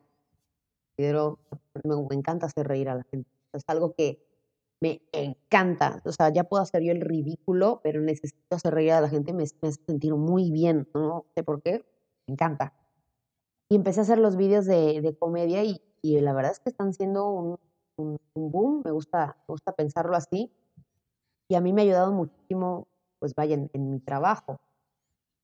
[0.94, 1.38] pero
[1.84, 3.30] me, me encanta hacer reír a la gente.
[3.54, 4.22] Es algo que
[4.82, 6.02] me encanta.
[6.04, 9.32] O sea, ya puedo hacer yo el ridículo, pero necesito hacer reír a la gente,
[9.32, 11.82] me, me hace muy bien, no sé por qué,
[12.26, 12.74] me encanta.
[13.70, 16.68] Y empecé a hacer los vídeos de, de comedia y, y, la verdad es que
[16.68, 17.58] están siendo un,
[17.96, 20.52] un, boom, me gusta, me gusta pensarlo así.
[21.48, 22.86] Y a mí me ha ayudado muchísimo,
[23.18, 24.60] pues vaya, en, mi trabajo.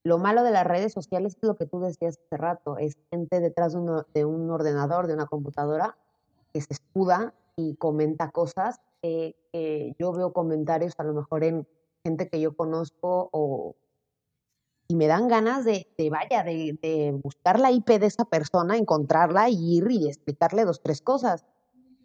[0.03, 3.39] Lo malo de las redes sociales es lo que tú decías hace rato, es gente
[3.39, 3.73] detrás
[4.13, 5.97] de, un ordenador, de una computadora,
[6.53, 8.79] que se escuda y comenta cosas.
[9.03, 11.67] yo veo comentarios a lo mejor en
[12.03, 13.75] gente que yo conozco
[14.91, 19.77] y me dan ganas de, vaya, de, buscar la IP de esa persona, encontrarla y
[19.77, 21.45] ir y explicarle dos, tres cosas,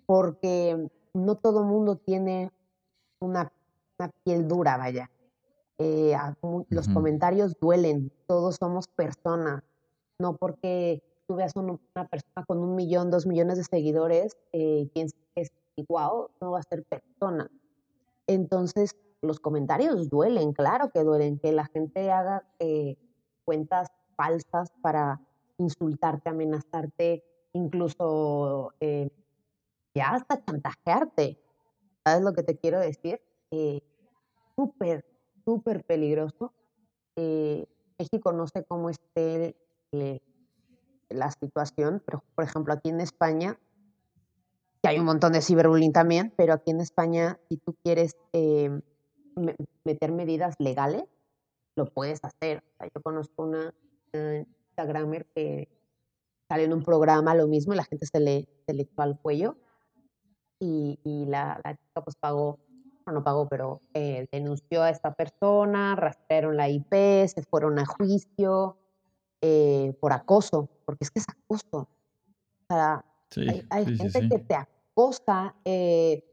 [0.04, 2.52] porque no todo mundo tiene
[3.20, 3.50] una,
[4.22, 5.10] piel dura, vaya.
[5.78, 6.16] Eh,
[6.68, 9.64] los comentarios duelen, todos somos personas,
[10.18, 15.18] no porque tú veas una persona con un millón, dos millones de seguidores, eh, piensas
[15.34, 17.50] que es igual, no va a ser persona.
[18.26, 22.96] Entonces, los comentarios duelen, claro que duelen, que la gente haga eh,
[23.44, 25.20] cuentas falsas para
[25.58, 29.10] insultarte, amenazarte, incluso eh,
[29.94, 31.38] ya hasta chantajearte.
[32.04, 33.20] ¿Sabes lo que te quiero decir?
[34.56, 35.04] Súper,
[35.44, 36.52] súper peligroso.
[37.16, 39.56] México no sé cómo esté
[41.08, 43.58] la situación, pero por ejemplo aquí en España,
[44.82, 48.16] que hay un montón de ciberbullying también, pero aquí en España, si tú quieres
[49.84, 51.04] meter medidas legales,
[51.76, 52.62] lo puedes hacer.
[52.94, 53.74] yo conozco una,
[54.68, 55.68] Instagramer que
[56.48, 59.18] sale en un programa lo mismo y la gente se le, se le echó al
[59.18, 59.56] cuello
[60.60, 62.58] y, y la, la, chica pues pagó,
[63.12, 66.92] no, pagó, pero eh, denunció a esta persona, rastrearon la IP,
[67.26, 68.78] se fueron a juicio
[69.40, 71.78] eh, por acoso, porque es que es acoso.
[71.78, 73.04] O sea,
[73.70, 75.54] hay, gente que te acosa.
[75.64, 76.24] Eh,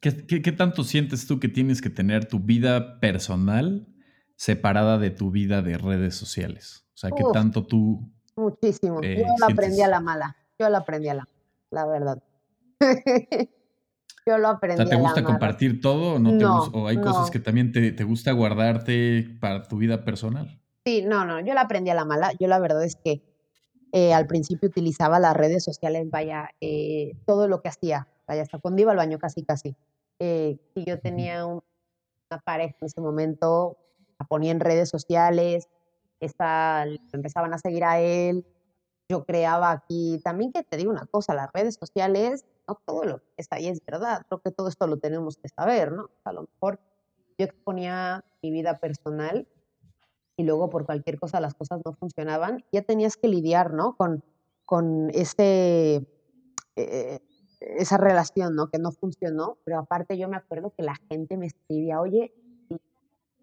[0.00, 3.88] ¿Qué, tanto sientes tú que tienes que tener tu vida personal
[4.36, 6.86] separada de tu vida de redes sociales?
[6.94, 8.12] O sea, ¿qué tanto tú...
[8.36, 9.00] Muchísimo.
[9.02, 10.36] Yo lo aprendí a la mala.
[10.58, 11.28] Yo lo aprendí a la
[11.72, 12.22] la verdad.
[14.26, 14.82] Yo lo aprendí.
[14.82, 17.92] O sea, ¿te gusta compartir todo o, no, te o hay cosas que también te,
[17.92, 20.60] te, gusta guardarte para tu vida personal?
[20.84, 22.32] Sí, no, no, yo lo aprendí a la mala.
[22.38, 23.22] Yo la verdad es que
[23.92, 28.58] eh, al principio utilizaba las redes sociales, vaya, eh, todo lo que hacía, vaya, hasta
[28.58, 29.76] cuando iba al baño casi, casi
[30.18, 31.62] eh, si yo tenía una
[32.44, 33.76] pareja en ese momento,
[34.18, 35.68] la ponía en redes sociales,
[36.20, 38.46] esta, empezaban a seguir a él,
[39.10, 43.18] yo creaba aquí, también que te digo una cosa, las redes sociales, no todo lo
[43.18, 46.10] que está ahí es verdad, creo que todo esto lo tenemos que saber, ¿no?
[46.24, 46.80] A lo mejor
[47.38, 49.48] yo exponía mi vida personal
[50.36, 53.96] y luego por cualquier cosa las cosas no funcionaban, ya tenías que lidiar, ¿no?
[53.96, 54.24] Con,
[54.64, 56.06] con ese...
[56.76, 57.20] Eh,
[57.60, 58.68] esa relación, ¿no?
[58.68, 62.34] Que no funcionó, pero aparte yo me acuerdo que la gente me escribía, oye,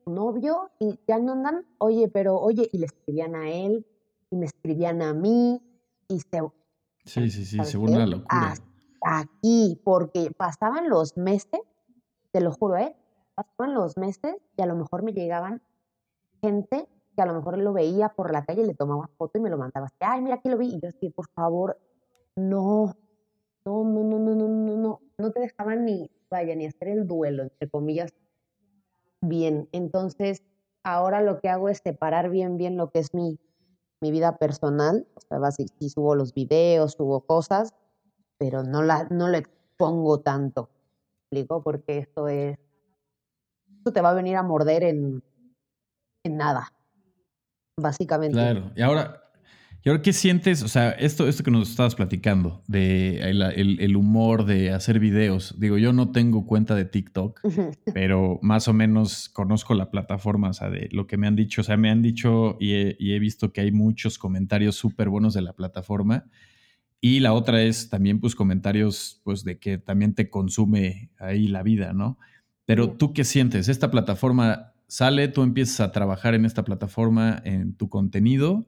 [0.06, 3.86] novio y ya no andan, oye, pero oye, y le escribían a él
[4.32, 5.62] y me escribían a mí
[6.08, 6.42] y se...
[7.06, 8.56] Sí, sí, sí, se una locura.
[9.18, 11.62] Aquí, porque pasaban los meses,
[12.32, 12.96] te lo juro, ¿eh?
[13.36, 15.62] Pasaban los meses y a lo mejor me llegaban
[16.42, 19.50] gente que a lo mejor lo veía por la calle, le tomaba foto y me
[19.50, 21.78] lo mandaba así, ay, mira, aquí lo vi, y yo así, por favor,
[22.36, 22.96] no,
[23.66, 27.08] no, no, no, no, no, no, no, no te dejaban ni, vaya, ni hacer el
[27.08, 28.14] duelo, entre comillas,
[29.22, 29.68] bien.
[29.72, 30.44] Entonces,
[30.84, 33.40] ahora lo que hago es separar bien, bien lo que es mi,
[34.02, 35.08] mi vida personal.
[35.16, 37.74] O sea, si, subo los videos, subo cosas,
[38.40, 40.72] pero no la, no la expongo tanto.
[41.22, 41.62] ¿Explico?
[41.62, 42.58] Porque esto es,
[43.78, 45.22] esto te va a venir a morder en,
[46.24, 46.74] en nada,
[47.78, 48.34] básicamente.
[48.34, 49.30] Claro, y ahora,
[49.84, 50.62] ¿Y ahora qué sientes?
[50.62, 55.56] O sea, esto, esto que nos estabas platicando, de el, humor de hacer videos.
[55.58, 57.40] Digo, yo no tengo cuenta de TikTok,
[57.94, 61.62] pero más o menos conozco la plataforma, o sea, de lo que me han dicho.
[61.62, 65.44] O sea, me han dicho y he, visto que hay muchos comentarios súper buenos de
[65.44, 66.26] la plataforma.
[67.02, 71.64] Y la otra es también, pues, comentarios, pues, de que también te consume ahí la
[71.64, 72.18] vida, ¿no?
[72.66, 73.70] Pero tú qué sientes?
[73.70, 75.28] ¿Esta plataforma sale?
[75.28, 78.68] ¿Tú empiezas a trabajar en esta plataforma, en tu contenido?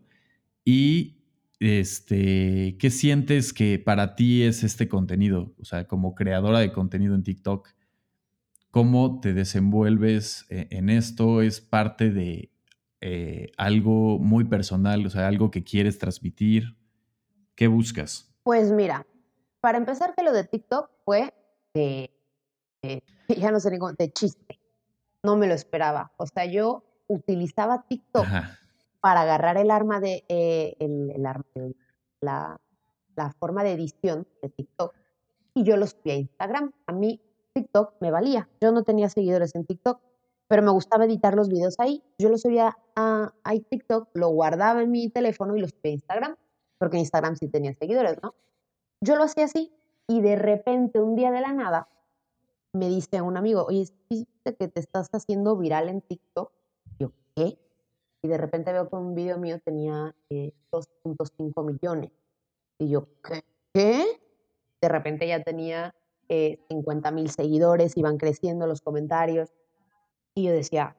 [0.66, 1.18] Y
[1.60, 5.54] este, ¿qué sientes que para ti es este contenido?
[5.60, 7.70] O sea, como creadora de contenido en TikTok,
[8.72, 11.42] ¿cómo te desenvuelves e-, en esto?
[11.42, 12.52] ¿Es parte de
[13.02, 16.76] eh, algo muy personal, o sea, algo que quieres transmitir?
[17.56, 18.32] ¿Qué buscas?
[18.44, 19.06] Pues mira,
[19.62, 21.34] para empezar que lo de TikTok fue
[21.74, 22.12] de,
[23.28, 24.60] ya no sé ni cómo, de chiste.
[25.24, 26.12] No me lo esperaba.
[26.18, 28.26] O sea, yo utilizaba TikTok
[29.02, 31.14] para agarrar el arma de eh, el,
[32.22, 32.60] la,
[33.16, 34.96] la, forma de edición de TikTok
[35.54, 36.72] y yo lo subí a Instagram.
[36.88, 37.22] A mí
[37.54, 38.50] TikTok me valía.
[38.62, 40.02] Yo no tenía seguidores en TikTok,
[40.48, 42.04] pero me gustaba editar los videos ahí.
[42.18, 45.94] Yo lo subía a, a TikTok, lo guardaba en mi teléfono y lo subía a
[45.94, 46.36] Instagram,
[46.82, 48.34] porque Instagram sí tenía seguidores, ¿no?
[49.02, 49.72] Yo lo hacía así
[50.08, 51.88] y de repente un día de la nada
[52.74, 56.52] me dice un amigo, oye, ¿viste que te estás haciendo viral en TikTok?
[56.98, 57.60] Yo, ¿qué?
[58.24, 62.12] y de repente veo que un video mío tenía 2.5 eh, millones.
[62.80, 63.44] Y yo, ¿qué?
[63.76, 64.04] ¿Qué?
[64.82, 65.94] De repente ya tenía
[66.30, 69.54] 50 eh, mil seguidores, iban creciendo los comentarios.
[70.34, 70.96] Y yo decía,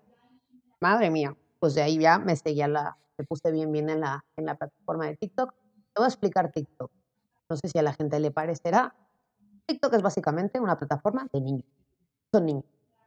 [0.80, 4.24] madre mía, pues de ahí ya me seguía la, me puse bien, bien en la,
[4.36, 5.61] en la plataforma de TikTok.
[5.94, 6.90] Te voy a explicar TikTok.
[7.48, 8.94] No sé si a la gente le parecerá.
[9.66, 11.66] TikTok es básicamente una plataforma de niños.
[12.32, 12.64] Son niños.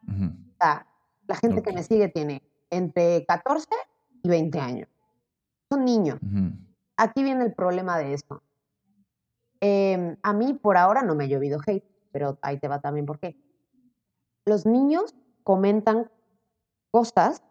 [0.08, 0.86] o sea,
[1.28, 3.68] la gente que me sigue tiene entre 14
[4.24, 4.90] y 20 años.
[5.72, 6.20] Son niños.
[6.98, 8.44] Aquí viene el problema de esto.
[9.60, 13.06] Em, a mí por ahora no me ha llovido hate, pero ahí te va también
[13.06, 13.36] por qué.
[14.46, 16.12] Los niños comentan
[16.92, 17.44] cosas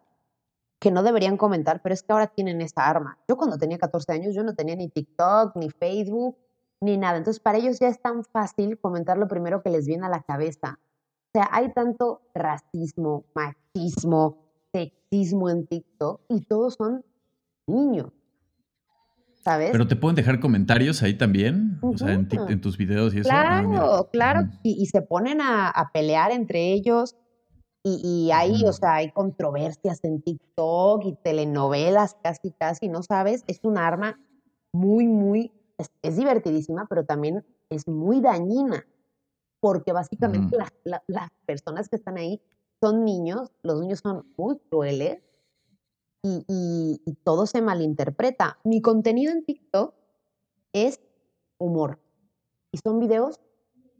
[0.79, 3.17] que no deberían comentar, pero es que ahora tienen esa arma.
[3.27, 6.37] Yo cuando tenía 14 años, yo no tenía ni TikTok, ni Facebook,
[6.81, 7.17] ni nada.
[7.17, 10.21] Entonces, para ellos ya es tan fácil comentar lo primero que les viene a la
[10.21, 10.79] cabeza.
[11.27, 14.37] O sea, hay tanto racismo, machismo,
[14.71, 17.03] sexismo en TikTok y todos son
[17.67, 18.11] niños.
[19.45, 19.69] ¿sabes?
[19.71, 22.27] Pero te pueden dejar comentarios ahí también, o sea, en,
[22.61, 23.29] tus videos y eso.
[23.31, 27.15] Ah, claro, claro, y, se ponen a, pelear entre ellos
[27.87, 33.43] y, y ahí, o sea, hay controversias en TikTok y telenovelas casi, casi, ¿no sabes?
[33.47, 34.19] Es un arma
[34.73, 35.51] muy, muy,
[36.01, 38.87] es, divertidísima, pero también es muy dañina,
[39.59, 42.41] porque básicamente las personas que están ahí
[42.81, 45.21] son niños, los niños son muy crueles
[46.23, 48.57] y, todo se malinterpreta.
[48.63, 49.93] Mi contenido en TikTok
[50.73, 50.99] es
[51.59, 51.99] humor
[52.71, 53.39] y son videos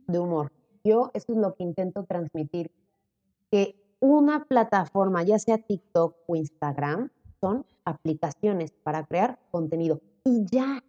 [0.07, 0.51] de humor.
[0.83, 2.71] Yo eso es lo que intento transmitir,
[3.51, 10.01] que una plataforma, ya sea TikTok o Instagram, son aplicaciones para crear contenido.
[10.23, 10.83] Y ya,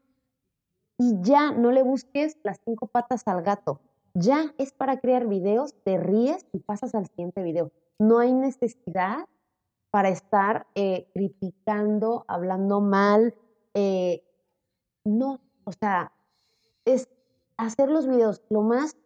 [0.99, 3.81] y ya, no le busques las cinco patas al gato.
[4.15, 7.71] Ya es para crear videos, te ríes y pasas al siguiente video.
[7.99, 9.27] No hay necesidad
[9.91, 13.35] para estar eh, criticando, hablando mal.
[13.75, 14.25] Eh,
[15.05, 16.13] no, o sea,
[16.85, 17.09] es
[17.57, 18.97] hacer los videos lo más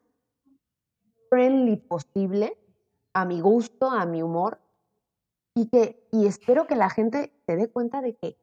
[1.29, 2.57] friendly posible,
[3.13, 4.61] a mi gusto, a mi humor,
[5.55, 8.37] y que y espero que la gente se dé cuenta de que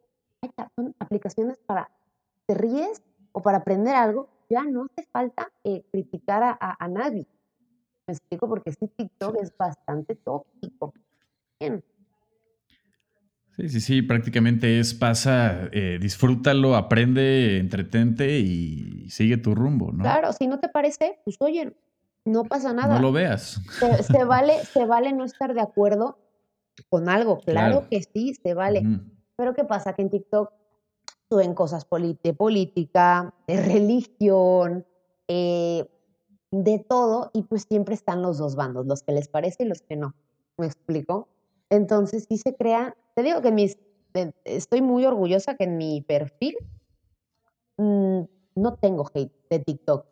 [0.75, 1.89] son aplicaciones para
[2.45, 7.27] te ríes o para aprender algo, ya no hace falta eh, criticar a, a, nadie.
[8.07, 10.93] Me explico porque sí, TikTok es bastante tóxico.
[11.59, 11.83] Bien.
[13.57, 20.03] Sí, sí, sí, prácticamente es pasa, eh, disfrútalo, aprende, entretente y sigue tu rumbo, ¿no?
[20.03, 21.75] Claro, si no te parece, pues oye,
[22.27, 22.95] no pasa nada.
[22.95, 23.61] No lo veas.
[24.03, 26.17] Se, vale, se vale no estar de acuerdo
[26.89, 28.83] con algo, claro, que sí, se vale.
[29.35, 29.93] Pero ¿qué pasa?
[29.93, 30.51] Que en TikTok
[31.29, 31.85] suben cosas
[32.23, 34.85] de política, de religión,
[35.27, 35.89] eh,
[36.51, 39.81] de todo, y pues siempre están los dos bandos, los que les parece y los
[39.81, 40.15] que no.
[40.57, 41.27] ¿Me explico?
[41.69, 43.77] Entonces sí se crea, te digo que mis,
[44.45, 46.55] estoy muy orgullosa que en mi perfil
[47.77, 48.21] mm,
[48.55, 50.05] no tengo hate de TikTok,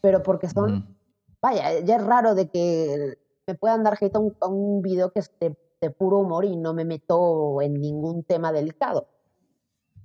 [0.00, 0.96] pero porque son,
[1.40, 5.30] vaya, ya es raro de que me puedan dar hate a un, video que es
[5.40, 9.08] de, puro humor y no me meto en ningún tema delicado.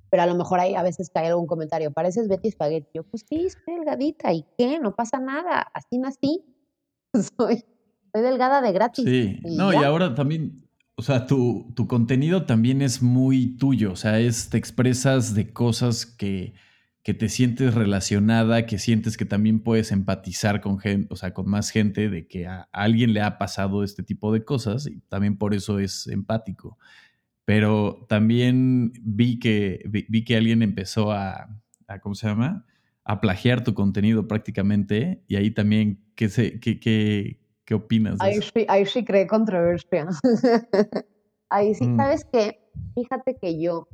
[0.10, 2.90] Pero a lo mejor ahí a veces cae algún comentario, pareces Betty Spaghetti.
[2.94, 4.80] Yo, pues sí, estoy delgadita, ¿y qué?
[4.80, 6.46] No pasa nada, así nací.
[7.38, 7.66] soy,
[8.14, 9.06] soy delgada de gratis.
[9.06, 10.64] Sí, no, y ahora también
[10.96, 16.06] o sea, tu, contenido también es muy tuyo, o sea, es, te expresas de cosas
[16.06, 16.54] que,
[17.14, 21.70] te sientes relacionada, que sientes que también puedes empatizar con gente, o sea, con más
[21.70, 25.54] gente, de que a, alguien le ha pasado este tipo de cosas y también por
[25.54, 26.78] eso es empático.
[27.44, 31.50] Pero también vi que, vi, que alguien empezó a,
[32.02, 32.66] ¿cómo se llama?
[33.04, 38.18] A plagiar tu contenido prácticamente y ahí también, ¿qué, se, qué, qué, ¿Qué opinas?
[38.20, 40.08] ahí, Sí, ahí sí cree controversia.
[41.50, 41.98] ahí sí, mm.
[41.98, 42.60] ¿sabes qué?
[42.96, 43.88] Fíjate que yo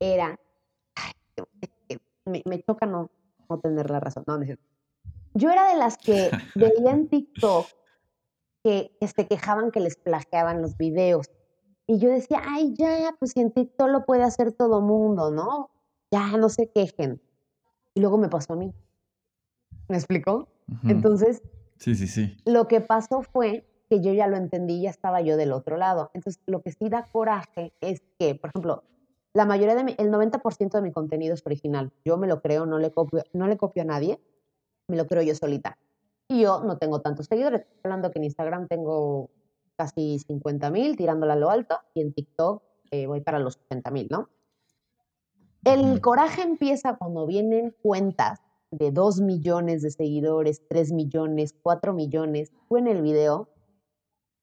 [0.00, 0.38] era.
[2.30, 3.10] Me, choca no,
[3.48, 4.24] no, tener la razón.
[4.26, 4.46] No, no
[5.34, 7.66] Yo era de las que veía en TikTok
[8.64, 11.30] que, se quejaban que les plagiaban los videos.
[11.86, 15.70] Y yo decía, ay, ya, pues si en TikTok lo puede hacer todo mundo, ¿no?
[16.10, 17.20] Ya, no se quejen.
[17.94, 18.72] Y luego me pasó a mí.
[19.88, 20.48] ¿Me explicó?
[20.84, 21.42] Entonces,
[21.80, 22.36] Sí, sí, sí.
[22.44, 26.10] Lo que pasó fue que yo ya lo entendí, ya estaba yo del otro lado.
[26.12, 28.84] Entonces, lo que sí da coraje es que, por ejemplo,
[29.32, 31.92] la mayoría de mi, el 90% de mi contenido es original.
[32.04, 34.20] Yo me lo creo, no le copio, no le copio a nadie,
[34.88, 35.78] me lo creo yo solita.
[36.28, 37.66] Y yo no tengo tantos seguidores.
[37.82, 39.30] Hablando que en Instagram tengo
[39.76, 43.90] casi 50 mil, tirándola a lo alto, y en TikTok eh, voy para los 80
[43.90, 44.28] mil, ¿no?
[45.64, 52.52] El coraje empieza cuando vienen cuentas de 2 millones de seguidores, 3 millones, 4 millones,
[52.70, 53.48] en el video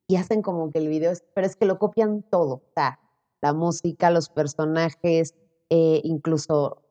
[0.08, 2.56] y hacen como que el video es, pero es que lo copian todo.
[2.56, 3.00] O sea,
[3.42, 5.36] la música, los personajes,
[5.70, 6.84] eh, incluso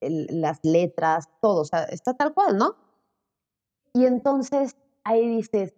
[0.00, 2.76] las letras, todo, o sea, está tal cual, ¿no?
[3.92, 5.74] Y entonces ahí dices,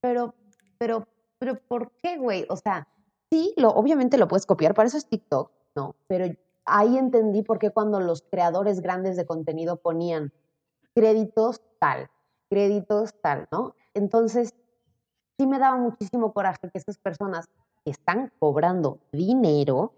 [0.00, 0.34] pero,
[0.78, 1.06] pero,
[1.38, 2.46] pero, ¿por qué, güey?
[2.48, 2.88] O sea,
[3.30, 5.96] sí, lo, obviamente lo puedes copiar, para eso es TikTok, ¿no?
[6.06, 6.26] Pero
[6.64, 10.32] ahí entendí por qué cuando los creadores grandes de contenido ponían
[10.94, 12.10] créditos tal,
[12.48, 13.74] créditos tal, ¿no?
[13.94, 14.54] Entonces,
[15.38, 17.48] sí me daba muchísimo coraje que esas personas
[17.90, 19.92] están cobrando dinero,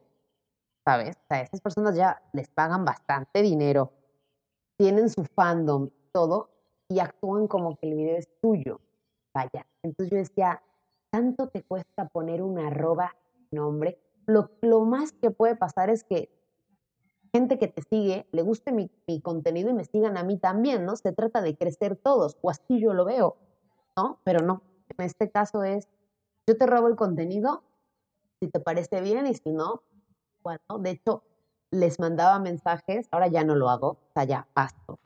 [0.85, 1.17] ¿sabes?
[1.17, 3.93] O sea, esas personas ya les pagan bastante dinero,
[4.77, 6.51] tienen su fandom, todo,
[6.89, 8.81] y actúan como que el video es tuyo.
[9.33, 9.67] Vaya.
[9.83, 10.63] Entonces yo decía,
[11.11, 13.15] tanto te cuesta poner un arroba
[13.51, 14.01] nombre.
[14.27, 16.31] Lo, lo más que puede pasar es que
[17.33, 20.85] gente que te sigue le guste mi, mi, contenido y me sigan a mí también,
[20.85, 20.97] ¿no?
[20.97, 23.37] Se trata de crecer todos, o así yo lo veo,
[23.97, 24.19] ¿no?
[24.25, 24.63] Pero no,
[24.99, 25.89] en este caso es,
[26.47, 27.63] yo te robo el contenido,
[28.41, 29.83] si te parece bien y si no,
[30.43, 31.23] bueno, de hecho,
[31.71, 34.99] les mandaba mensajes, ahora ya no lo hago, o sea, ya paso,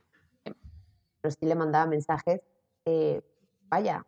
[0.45, 2.41] pero sí le mandaba mensajes,
[2.87, 3.21] eh,
[3.69, 4.07] vaya,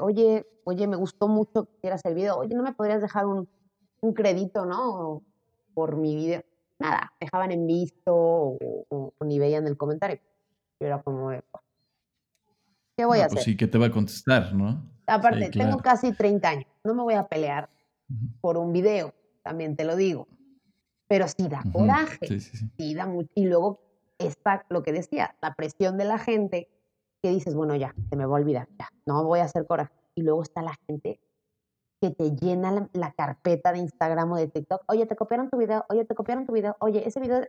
[0.00, 3.48] oye, oye, me gustó mucho que hicieras el video, oye, ¿no me podrías dejar un,
[4.00, 5.22] un crédito, no?
[5.74, 6.42] Por mi video.
[6.78, 10.18] Nada, dejaban en visto o, ni veían el comentario.
[10.80, 11.30] Yo era como,
[12.96, 13.42] ¿qué voy a pues hacer?
[13.42, 14.82] sí, que te va a contestar, ¿no?
[15.06, 17.68] Aparte, tengo casi 30 años, no me voy a pelear
[18.40, 20.28] por un video, también te lo digo.
[21.08, 23.30] Pero sí da coraje, sí, da mucho.
[23.34, 23.80] Y luego
[24.18, 26.68] está lo que decía, la presión de la gente
[27.22, 29.92] que dices, bueno, ya, se me va a olvidar, ya, no voy a hacer coraje.
[30.14, 31.20] Y luego está la gente
[32.00, 34.84] que te llena la, carpeta de Instagram o de TikTok.
[34.88, 37.46] Oye, te copiaron tu video, oye, te copiaron tu video, oye, ese video...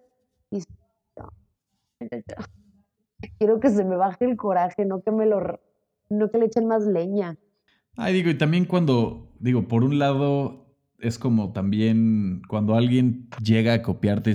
[3.38, 5.60] Quiero que se me baje el coraje, no que me lo...
[6.10, 7.38] no que le echen más leña.
[7.96, 13.74] Ay, digo, y también cuando, digo, por un lado, es como también cuando alguien llega
[13.74, 14.34] a copiarte,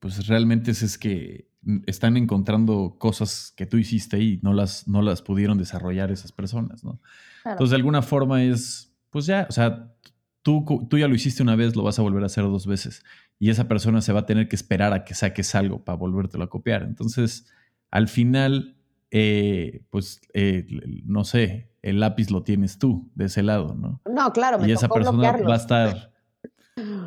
[0.00, 1.48] pues realmente es, es que
[1.86, 6.84] están encontrando cosas que tú hiciste y no las, no las pudieron desarrollar esas personas,
[6.84, 7.00] ¿no?
[7.44, 9.94] Entonces, de alguna forma es, pues ya, o sea,
[10.42, 13.04] tú, tú ya lo hiciste una vez, lo vas a volver a hacer dos veces
[13.38, 16.44] y esa persona se va a tener que esperar a que saques algo para volvértelo
[16.44, 16.82] a copiar.
[16.82, 17.46] Entonces,
[17.90, 18.76] al final,
[19.10, 20.66] eh, pues, eh,
[21.04, 24.00] no sé, el lápiz lo tienes tú de ese lado, ¿no?
[24.10, 26.12] No, claro, me Y esa persona va a estar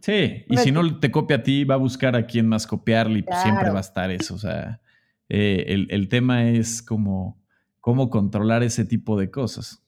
[0.01, 3.19] Sí, y si no te copia a ti, va a buscar a quién más copiarle
[3.19, 4.35] y pues siempre va a estar eso.
[4.35, 4.81] O sea,
[5.29, 7.39] eh, el, tema es como
[7.79, 9.81] cómo controlar ese tipo de cosas.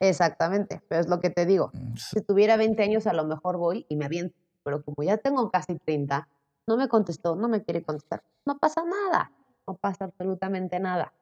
[0.00, 1.70] Exactamente, pero es lo que te digo.
[1.72, 5.16] Mm, si tuviera 20 años, a lo mejor voy y me aviento, pero como ya
[5.16, 6.28] tengo casi 30,
[6.66, 8.22] no me contestó, no me quiere contestar.
[8.44, 9.30] No pasa nada,
[9.66, 11.12] no pasa absolutamente nada.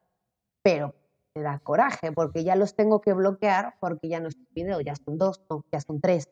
[0.63, 0.95] Pero
[1.35, 4.81] me da coraje porque ya los tengo que bloquear porque ya no es un video,
[4.81, 5.41] ya son dos,
[5.73, 6.29] ya son tres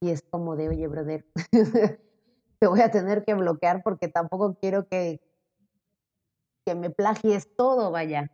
[0.00, 1.26] y es como de, oye, brother,
[2.60, 5.20] te voy a tener que bloquear porque tampoco quiero que,
[6.64, 8.30] que me plagies todo, vaya.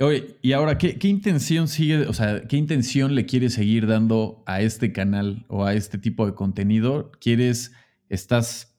[0.00, 4.42] Oye, y ahora, ¿qué, ¿qué, intención sigue, o sea, qué intención le quieres seguir dando
[4.46, 7.10] a este canal o a este tipo de contenido?
[7.20, 7.72] ¿Quieres,
[8.08, 8.77] estás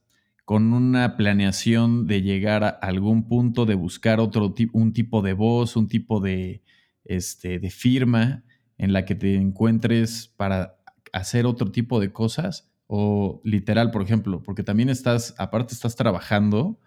[0.49, 5.75] con una planeación de llegar a algún punto, de buscar otro un tipo de voz,
[5.75, 6.63] un tipo de,
[7.05, 8.43] este, de firma
[8.79, 10.79] en la que te encuentres para
[11.13, 16.79] hacer otro tipo de cosas o literal, por ejemplo, porque también estás, aparte estás trabajando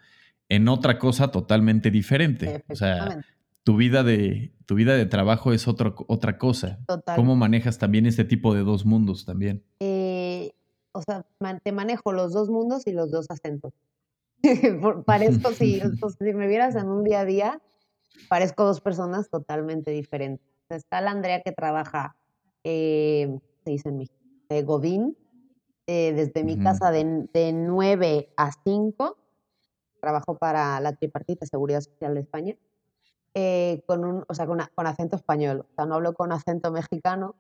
[0.49, 2.65] en otra cosa totalmente diferente.
[2.69, 3.23] O sea,
[3.63, 6.81] tu vida de, tu vida de trabajo es otra otra cosa.
[7.15, 9.63] ¿Cómo manejas también este tipo de dos mundos también?
[9.79, 9.92] Eh,
[11.09, 13.73] o sea, te manejo los dos mundos y los dos acentos.
[15.07, 15.81] parezco, si,
[16.19, 17.61] si me vieras en un día a día,
[18.29, 20.47] parezco dos personas totalmente diferentes.
[20.69, 22.17] Está la Andrea que trabaja
[22.65, 24.09] eh, se dice en
[24.49, 25.17] de Godín,
[25.87, 29.17] eh, desde mi casa de, de 9 a 5,
[30.01, 32.57] trabajo para la Tripartita Seguridad Social de España,
[33.35, 35.67] eh, con, un, o sea, con, con, acento español.
[35.71, 37.35] O sea, no hablo con acento mexicano,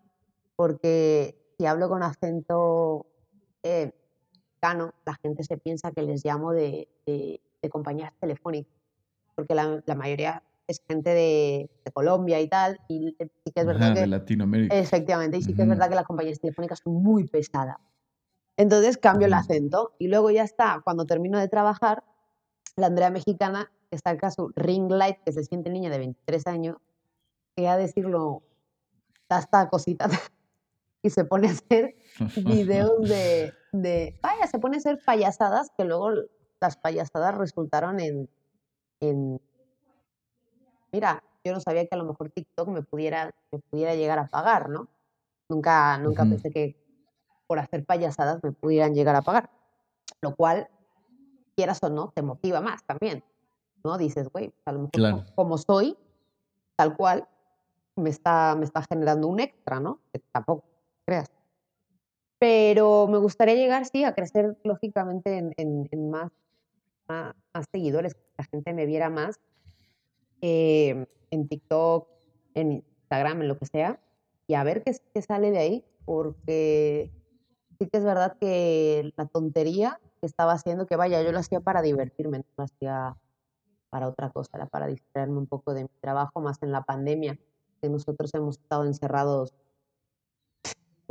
[0.57, 3.07] porque si hablo con acento
[3.63, 3.93] eh,
[4.63, 7.41] mexicano, la gente se piensa que les llamo de, de,
[7.71, 8.73] compañías telefónicas,
[9.35, 13.95] porque la, la mayoría es gente de, Colombia y tal, y sí que es verdad
[13.95, 14.01] que...
[14.01, 14.75] De Latinoamérica.
[14.77, 17.77] Efectivamente, y sí que es verdad que las compañías telefónicas son muy pesadas.
[18.57, 22.05] Entonces cambio el acento y luego ya está, cuando termino de trabajar,
[22.77, 26.77] la Andrea mexicana que saca su ring light, que se siente niña de 23 años,
[27.55, 28.43] que a decirlo,
[29.29, 30.09] esta cosita
[31.03, 31.97] y se pone a hacer
[32.47, 36.11] videos de, de, vaya, se pone a hacer payasadas que luego
[36.61, 38.31] las payasadas resultaron en,
[39.01, 39.41] en
[40.93, 44.29] mira, yo no sabía que a lo mejor TikTok me pudiera, me pudiera llegar a
[44.29, 44.89] pagar, ¿no?
[45.49, 46.77] Nunca, nunca pensé que,
[47.47, 49.51] por hacer payasadas me pudieran llegar a pagar.
[50.21, 50.69] Lo cual,
[51.57, 53.25] quieras o no, te motiva más también.
[53.85, 53.99] ¿No?
[53.99, 55.99] Dices, güey, a lo mejor como soy,
[56.77, 57.29] tal cual,
[57.97, 59.99] me está, me está generando un extra, ¿no?
[60.13, 60.65] Que tampoco
[61.05, 61.31] creas.
[62.39, 66.31] Pero me gustaría llegar, sí, a crecer lógicamente en, más,
[67.71, 69.39] seguidores, que la gente me viera más
[70.41, 72.09] em, en TikTok,
[72.55, 74.01] en Instagram, en lo que sea,
[74.47, 77.13] y a ver qué, qué sale de ahí, porque
[77.79, 81.61] sí que es verdad que la tontería que estaba haciendo, que vaya, yo lo hacía
[81.61, 83.17] para divertirme, no lo hacía
[83.91, 87.39] para otra cosa, era para distraerme un poco de mi trabajo, más en la pandemia,
[87.81, 89.53] que nosotros hemos estado encerrados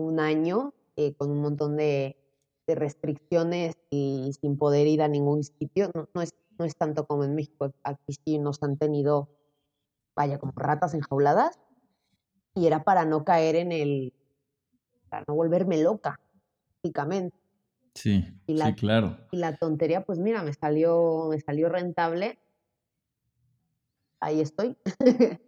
[0.01, 2.17] un año eh, con un montón de,
[2.67, 5.91] restricciones y sin poder ir a ningún sitio.
[6.13, 9.27] No, es, no es tanto como en México, aquí sí nos han tenido,
[10.15, 11.59] vaya, como ratas enjauladas,
[12.55, 14.13] y era para no caer en el,
[15.09, 16.17] para no volverme loca,
[16.81, 17.37] básicamente.
[17.93, 19.17] Sí, sí, claro.
[19.31, 22.39] Y la tontería, pues mira, me salió, me salió rentable.
[24.21, 24.77] Ahí estoy.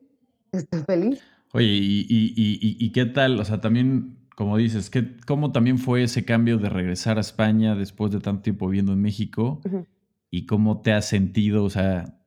[0.52, 1.24] estoy feliz.
[1.54, 2.06] Oye, ¿y,
[2.80, 3.40] y, qué tal?
[3.40, 7.76] O sea, también, como dices, ¿qué, ¿cómo también fue ese cambio de regresar a España
[7.76, 9.62] después de tanto tiempo viviendo en México?
[10.30, 11.64] ¿Y cómo te has sentido?
[11.64, 12.18] O sea,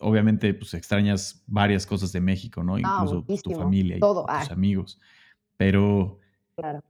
[0.00, 2.78] obviamente, pues extrañas varias cosas de México, ¿no?
[2.78, 4.46] Incluso pues, tu familia y tus ah.
[4.50, 4.98] amigos.
[5.56, 6.18] Pero,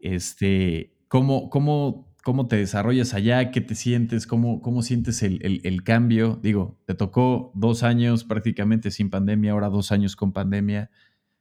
[0.00, 6.38] este, ¿cómo, cómo cómo te desarrollas allá, qué te sientes, cómo, cómo sientes el, cambio.
[6.42, 10.90] Digo, te tocó dos años prácticamente sin pandemia, ahora dos años con pandemia.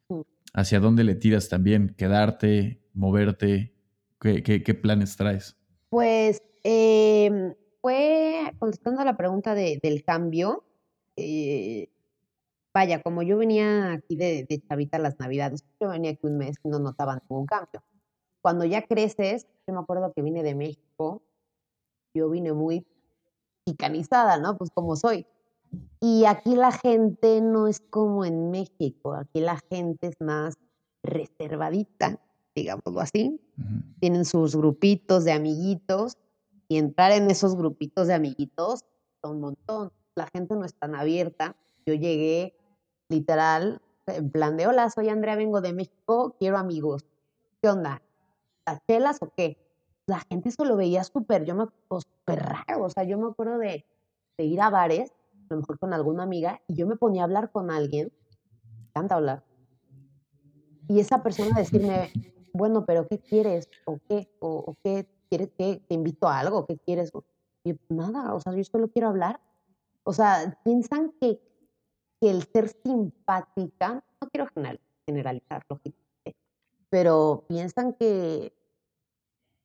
[0.10, 0.22] Mm.
[0.54, 1.94] ¿Hacia dónde le tiras también?
[1.98, 3.74] ¿Quedarte, moverte?
[4.20, 5.56] ¿Qué, planes traes?
[5.90, 10.66] Pues em, fue, contestando a la pregunta del cambio,
[11.16, 11.90] eh,
[12.74, 16.58] vaya, como yo venía aquí de, de chavita las navidades, yo venía aquí un mes
[16.64, 17.82] y no notaba ningún cambio.
[18.42, 21.24] Cuando ya creces, yo me acuerdo que vine de México,
[22.14, 22.86] yo vine muy
[23.66, 24.58] picanizada, ¿no?
[24.58, 25.26] Pues como soy.
[26.02, 30.58] Y aquí la gente no es como en México, aquí la gente es más
[31.04, 32.20] reservadita,
[32.60, 33.40] digámoslo así.
[34.00, 36.18] Tienen sus grupitos de amiguitos
[36.68, 38.86] y entrar en esos grupitos de amiguitos
[39.22, 39.92] son un montón.
[40.16, 41.56] La gente no es tan abierta.
[41.86, 42.56] Yo llegué
[43.10, 47.06] literal en plan de, hola, soy Andrea, vengo de México, quiero amigos.
[47.62, 48.02] ¿Qué onda?
[48.88, 49.58] chelas o qué?
[50.06, 53.58] La gente eso lo veía súper, yo me súper raro, o sea, yo me acuerdo
[53.58, 53.86] de,
[54.38, 55.12] ir a bares,
[55.50, 58.12] a lo mejor con alguna amiga, y yo me ponía a hablar con alguien,
[58.64, 59.44] me encanta hablar,
[60.88, 62.12] y esa persona decirme,
[62.54, 63.70] bueno, pero ¿qué quieres?
[63.86, 64.30] ¿O qué?
[64.40, 65.50] ¿O, qué quieres?
[65.58, 65.82] ¿Qué?
[65.88, 66.66] ¿Te invito a algo?
[66.66, 67.12] ¿Qué quieres?
[67.64, 69.40] Y nada, o sea, yo solo quiero hablar.
[70.04, 71.40] O sea, piensan que,
[72.20, 74.48] que el ser simpática, no quiero
[75.06, 76.36] generalizar, lógicamente,
[76.90, 78.54] pero piensan que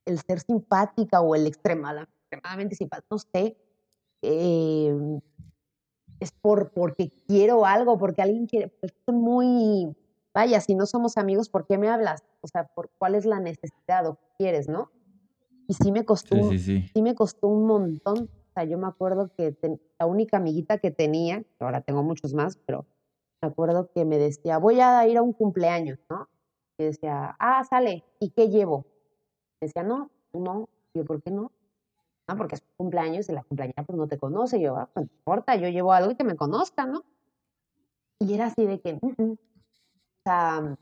[0.05, 3.57] el ser simpática o el extremadamente simpática, no sé,
[4.23, 5.21] em,
[6.21, 9.95] es por, porque quiero algo, porque alguien quiere, pues, es muy,
[10.35, 12.25] vaya, si no somos amigos, ¿por qué me hablas?
[12.41, 14.91] O sea, ¿por cuál es la necesidad o qué quieres, no?
[15.69, 18.25] Y sí me costó, sí, me costó un montón.
[18.25, 19.57] O sea, yo me acuerdo que
[19.99, 22.85] la única amiguita que tenía, ahora tengo muchos más, pero
[23.41, 26.29] me acuerdo que me decía, voy a ir a un cumpleaños, ¿no?
[26.77, 28.85] Y decía, ah, sale, ¿y qué llevo?
[29.61, 30.69] decía, no, no.
[30.93, 31.51] yo, ¿por qué no?
[32.27, 34.61] Ah, porque es cumpleaños y la cumpleañera pues no te conoce.
[34.61, 37.05] yo, ah, pues no importa, yo llevo algo y que me conozcan, ¿no?
[38.19, 39.54] Y era así de que, o
[40.25, 40.77] sea,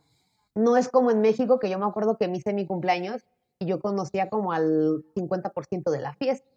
[0.54, 3.22] no es como en México que yo me acuerdo que me hice mi cumpleaños
[3.58, 6.48] y yo conocía como al 50% de la fiesta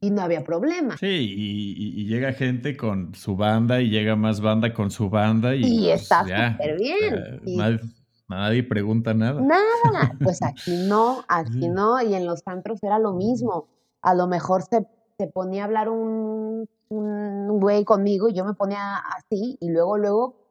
[0.00, 0.98] y no había problema.
[0.98, 5.64] Sí, y, llega gente con su banda y llega más banda con su banda y,
[5.64, 7.80] y pues, está súper bien.
[8.28, 9.40] Nadie pregunta nada.
[9.40, 13.68] Nada, pues aquí no, aquí no, y en los antros era lo mismo.
[14.00, 14.86] A lo mejor se,
[15.18, 19.98] se ponía a hablar un, un güey conmigo y yo me ponía así y luego,
[19.98, 20.41] luego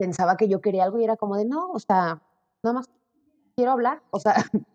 [0.00, 2.20] pensaba que yo quería algo y era como de, no, o sea,
[2.64, 2.90] nada más
[3.54, 4.02] quiero hablar.
[4.10, 4.34] O sea,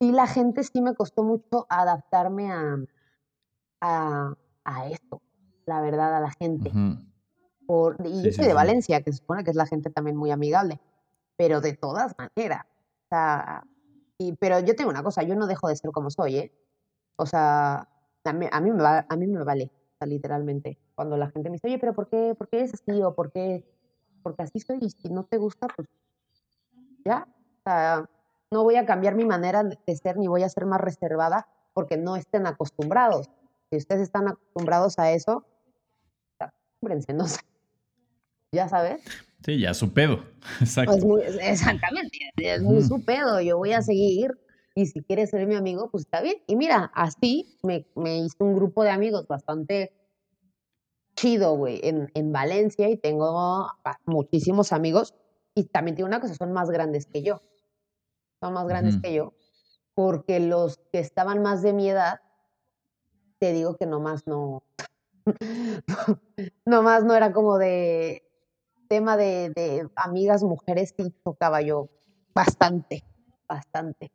[0.00, 2.78] sí, la gente sí me costó mucho adaptarme a,
[3.80, 4.34] a,
[4.64, 5.22] a esto,
[5.66, 6.72] la verdad, a la gente.
[7.66, 10.30] Por, y yo soy de Valencia, que se supone que es la gente también muy
[10.30, 10.80] amigable
[11.36, 12.64] pero de todas maneras.
[12.66, 13.64] O sea,
[14.18, 16.52] y, pero yo tengo una cosa, yo no dejo de ser como soy, ¿eh?
[17.16, 17.88] O sea,
[18.24, 20.78] a mí, a mí, me, va, a mí me vale, literalmente.
[20.94, 23.02] Cuando la gente me dice, oye, pero ¿por qué, por qué eres así?
[23.02, 23.64] O ¿por qué?
[24.24, 25.86] Porque así soy y si no te gusta, pues
[27.04, 27.28] ya.
[27.58, 28.08] O sea,
[28.50, 31.96] no voy a cambiar mi manera de ser ni voy a ser más reservada porque
[31.96, 33.30] no estén acostumbrados.
[33.70, 35.44] Si ustedes están acostumbrados a eso,
[37.14, 37.40] no sé.
[38.52, 39.02] ¿Ya sabes?
[39.44, 40.24] Sí, ya su pedo.
[40.60, 40.96] Exacto.
[41.06, 43.40] Pues exactamente, es muy su pedo.
[43.40, 44.30] Yo voy a seguir
[44.74, 46.36] y si quieres ser mi amigo, pues está bien.
[46.46, 49.92] Y mira, así me, me hice un grupo de amigos bastante
[51.14, 53.68] chido, güey, en, en Valencia y tengo
[54.06, 55.14] muchísimos amigos.
[55.54, 57.42] Y también tiene una cosa, son más grandes que yo.
[58.40, 59.32] Son más grandes que yo.
[59.94, 62.20] Porque los que estaban más de mi edad,
[63.38, 64.64] te digo que nomás no,
[66.66, 68.22] nomás no era como de
[68.88, 71.88] tema de, de amigas mujeres, sí tocaba yo
[72.34, 73.04] bastante,
[73.48, 74.10] bastante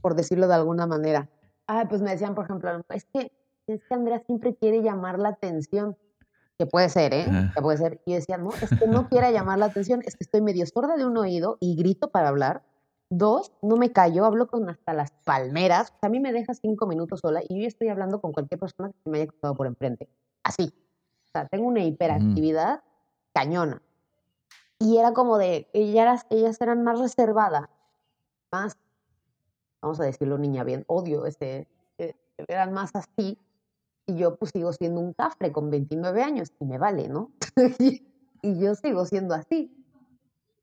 [0.00, 1.28] por decirlo de alguna manera.
[1.66, 3.32] Ah, pues me decían, por ejemplo, es que,
[3.66, 5.96] es que Andrea siempre quiere llamar la atención.
[6.58, 7.26] Que puede ser, ¿eh?
[7.54, 8.00] Que puede ser.
[8.06, 10.96] Y decían, no, es que no quiera llamar la atención, es que estoy medio sorda
[10.96, 12.62] de un oído y grito para hablar.
[13.10, 15.92] Dos, no me callo, hablo con hasta las palmeras.
[16.00, 19.10] a mí me deja cinco minutos sola y yo estoy hablando con cualquier persona que
[19.10, 20.08] me haya cruzado por enfrente.
[20.42, 20.72] Así.
[21.26, 22.82] O sea, tengo una hiperactividad
[23.32, 23.82] cañona.
[24.78, 27.68] Y era como de, ellas, ellas eran más reservadas,
[28.52, 28.76] más
[29.84, 31.68] vamos a decirlo niña bien, odio, este,
[32.48, 33.38] eran más así,
[34.06, 37.32] y yo pues sigo siendo un cafre con 29 años y me vale, ¿no?
[38.42, 39.72] y yo sigo siendo así.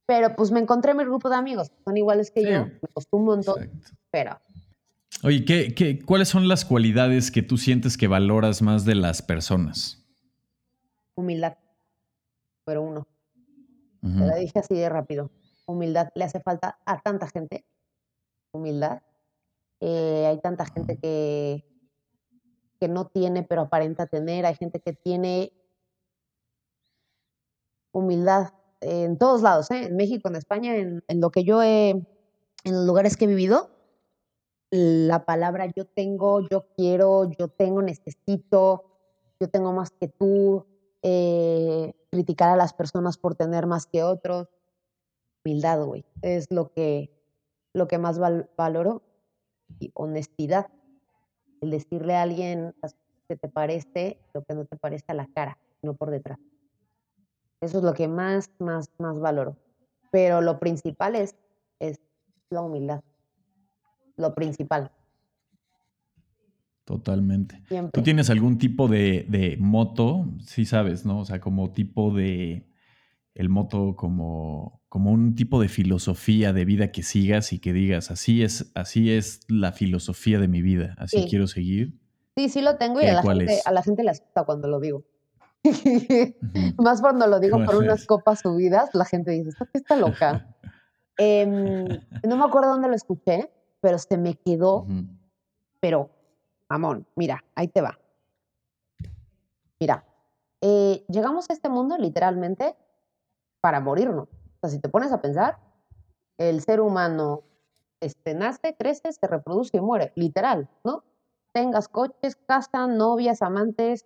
[0.05, 3.17] Pero pues me encontré en mi grupo de amigos, son iguales que yo, me costó
[3.17, 3.71] un montón,
[4.11, 4.39] pero...
[5.23, 9.21] Oye, ¿qué, ¿qué, cuáles son las cualidades que tú sientes que valoras más de las
[9.21, 10.03] personas?
[11.15, 11.57] Humildad,
[12.65, 13.07] pero uno.
[14.01, 15.29] Te lo dije así de rápido.
[15.67, 17.65] Humildad le hace falta a tanta gente.
[18.51, 19.01] Humildad.
[19.79, 21.63] Eh, hay tanta gente que,
[22.82, 24.47] que no tiene, pero aparenta tener.
[24.47, 25.53] Hay gente que tiene
[27.93, 29.86] humildad en todos lados, ¿eh?
[29.86, 33.27] en México, en España, en, en, lo que yo he, en los lugares que he
[33.27, 33.69] vivido,
[34.71, 38.86] la palabra yo tengo, yo quiero, yo tengo, necesito,
[39.39, 40.65] yo tengo más que tú,
[41.03, 44.47] eh, criticar a las personas por tener más que otros.
[45.43, 47.11] Humildad, güey, es lo que,
[47.73, 48.19] lo que más
[48.57, 49.03] valoro
[49.79, 50.67] y honestidad.
[51.62, 52.74] El decirle a alguien
[53.30, 56.39] que te parece lo que no te parece a la cara, no por detrás.
[57.62, 59.55] Eso es lo que más, más, más valoro.
[60.12, 61.36] Pero lo principal es,
[61.80, 61.99] es
[62.49, 63.01] la humildad.
[64.18, 64.91] Lo principal.
[66.84, 67.64] Totalmente.
[67.93, 70.26] ¿Tú tienes algún tipo de, de moto?
[70.39, 71.20] Sí sabes, ¿no?
[71.20, 72.68] O sea, como tipo de,
[73.34, 78.11] el moto como, como un tipo de filosofía de vida que sigas y que digas,
[78.11, 81.97] así es, así es la filosofía de mi vida, así quiero seguir.
[82.35, 84.81] Sí, sí lo tengo y a la, gente, a la gente le asusta cuando lo
[84.81, 85.05] digo.
[86.77, 90.53] Más cuando lo digo por unas copas subidas, la gente dice, ¿esto qué está loca?
[91.15, 91.85] Em,
[92.27, 94.85] no me acuerdo dónde lo escuché, pero se me quedó,
[95.79, 96.09] pero,
[96.67, 97.97] amón, mira, ahí te va.
[99.79, 100.03] Mira,
[100.59, 102.75] eh, llegamos a este mundo literalmente
[103.61, 104.27] para morirnos.
[104.62, 105.57] O sea, si te pones a pensar,
[106.38, 107.43] el ser humano
[107.99, 111.03] este, nace, crece, se reproduce y muere, literal, ¿no?
[111.51, 114.05] Tengas coches, casa, novias, amantes,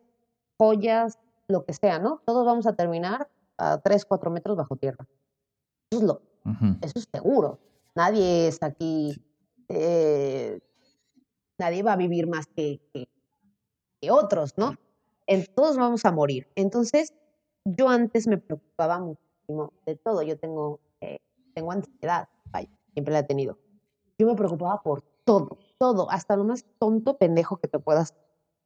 [0.57, 2.21] joyas, lo que sea, ¿no?
[2.25, 5.05] Todos vamos a terminar a 3, 4 metros bajo tierra.
[5.91, 6.21] Eso es, lo,
[6.81, 7.59] eso es seguro.
[7.93, 9.21] Nadie es aquí,
[9.67, 10.59] eh,
[11.57, 13.09] nadie va a vivir más que, que,
[14.01, 14.77] que otros, ¿no?
[15.27, 16.47] En, todos vamos a morir.
[16.55, 17.13] Entonces,
[17.65, 19.24] yo antes me preocupaba mucho
[19.85, 20.21] de todo.
[20.21, 21.19] Yo tengo, eh,
[21.53, 22.27] tengo ansiedad,
[22.95, 23.57] siempre la he tenido.
[24.17, 28.13] Yo me preocupaba por todo, todo, hasta lo más tonto, pendejo que te puedas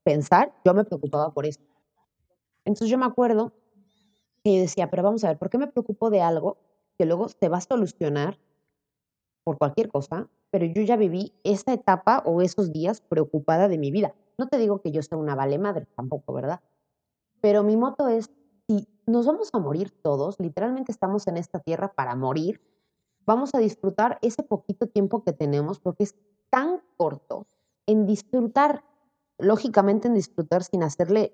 [0.03, 1.59] pensar, yo me preocupaba por eso.
[2.63, 3.51] Entonces yo me acuerdo
[4.43, 6.57] que decía, pero vamos a ver, ¿por qué me preocupo de algo
[6.97, 8.38] que luego se va a solucionar
[9.43, 10.30] por cualquier cosa?
[10.51, 14.13] Pero yo ya viví esa etapa o esos días preocupada de mi vida.
[14.38, 16.61] No te digo que yo sea una vale madre tampoco, ¿verdad?
[17.41, 18.30] Pero mi moto es
[18.70, 22.61] si nos vamos a morir todos, literalmente estamos en esta tierra para morir,
[23.26, 26.15] vamos a disfrutar ese poquito tiempo que tenemos porque es
[26.51, 27.47] tan corto
[27.88, 28.84] en disfrutar,
[29.39, 31.34] lógicamente en disfrutar sin hacerle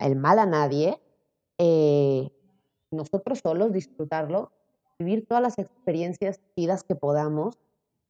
[0.00, 1.00] el mal a nadie,
[1.58, 2.32] eh,
[2.90, 4.50] nosotros solos disfrutarlo,
[4.98, 7.60] vivir todas las experiencias vidas que podamos,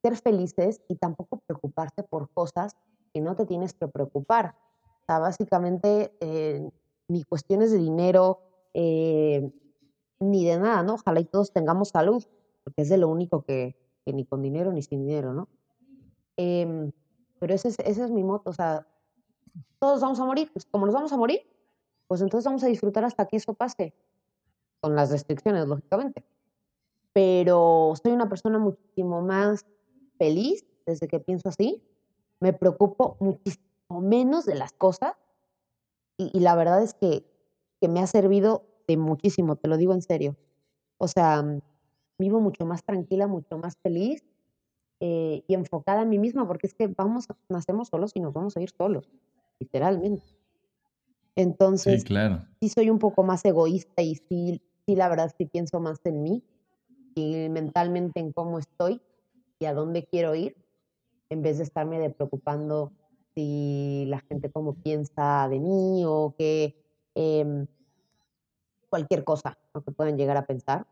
[0.01, 2.75] ser felices y tampoco preocuparse por cosas
[3.13, 4.55] que no te tienes que preocupar.
[5.03, 6.67] O sea, básicamente, eh,
[7.07, 8.39] ni cuestiones de dinero,
[8.73, 9.51] eh,
[10.19, 10.95] ni de nada, ¿no?
[10.95, 12.23] Ojalá y todos tengamos salud,
[12.63, 15.47] porque es de lo único que, ni con dinero ni sin dinero, ¿no?
[16.37, 16.91] Em,
[17.39, 18.87] pero ese es, ese es mi moto, o sea,
[19.79, 21.41] todos vamos a morir, pues como nos vamos a morir,
[22.07, 23.93] pues entonces vamos a disfrutar hasta que eso pase,
[24.81, 26.23] con las restricciones, lógicamente.
[27.13, 29.65] Pero soy una persona muchísimo más
[30.17, 31.81] feliz desde que pienso así,
[32.39, 35.13] me preocupo muchísimo menos de las cosas
[36.17, 37.32] y la verdad es que
[37.83, 40.37] que me ha servido de muchísimo, te lo digo en serio.
[40.97, 41.59] O sea, mm,
[42.17, 44.23] vivo mucho más tranquila, mucho más feliz
[45.01, 48.55] eh, y enfocada en mí misma, porque es que vamos, nacemos solos y nos vamos
[48.55, 49.09] a ir solos,
[49.59, 50.23] literalmente.
[51.35, 52.45] Entonces, sí, claro.
[52.61, 56.23] sí soy un poco más egoísta y sí, sí, la verdad, sí pienso más en
[56.23, 56.41] mí
[57.15, 59.01] y mentalmente en cómo estoy
[59.59, 60.55] y a dónde quiero ir,
[61.29, 62.93] en vez de estarme de preocupando
[63.35, 66.81] si la gente cómo piensa de mí o que
[67.15, 67.67] em,
[68.89, 70.85] cualquier cosa que puedan llegar a pensar.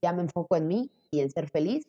[0.00, 1.88] Ya me enfoco en mí y en ser feliz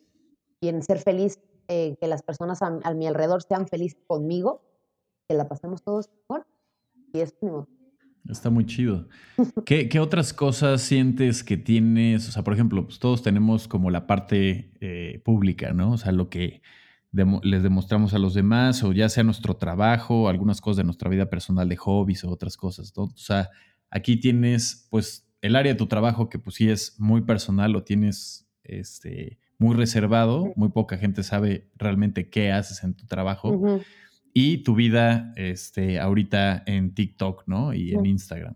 [0.60, 4.62] y en ser feliz, eh, que las personas a, mi alrededor sean felices conmigo,
[5.28, 6.46] que la pasemos todos mejor.
[7.12, 7.50] Y es mi
[8.28, 9.08] Está muy chido.
[9.64, 12.28] ¿Qué, ¿Qué, otras cosas sientes que tienes?
[12.28, 15.92] O sea, por ejemplo, pues todos tenemos como la parte eh, pública, ¿no?
[15.92, 16.60] O sea, lo que
[17.12, 21.28] les demostramos a los demás, o ya sea nuestro trabajo, algunas cosas de nuestra vida
[21.28, 22.92] personal de hobbies o otras cosas.
[22.96, 23.04] ¿no?
[23.04, 23.50] O sea,
[23.90, 27.82] aquí tienes, pues, el área de tu trabajo que pues sí es muy personal, lo
[27.82, 33.80] tienes este, muy reservado, muy poca gente sabe realmente qué haces en tu trabajo.
[34.32, 37.74] Y tu vida este, ahorita en TikTok, ¿no?
[37.74, 38.54] Y en Instagram.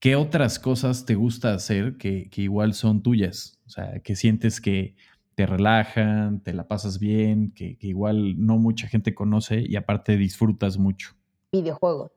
[0.00, 3.60] ¿Qué otras cosas te gusta hacer que, que igual son tuyas?
[3.66, 4.96] O sea, que sientes que
[5.36, 10.78] te relajan, te la pasas bien, que, igual no mucha gente conoce y aparte disfrutas
[10.78, 11.10] mucho.
[11.52, 12.10] Videojuegos.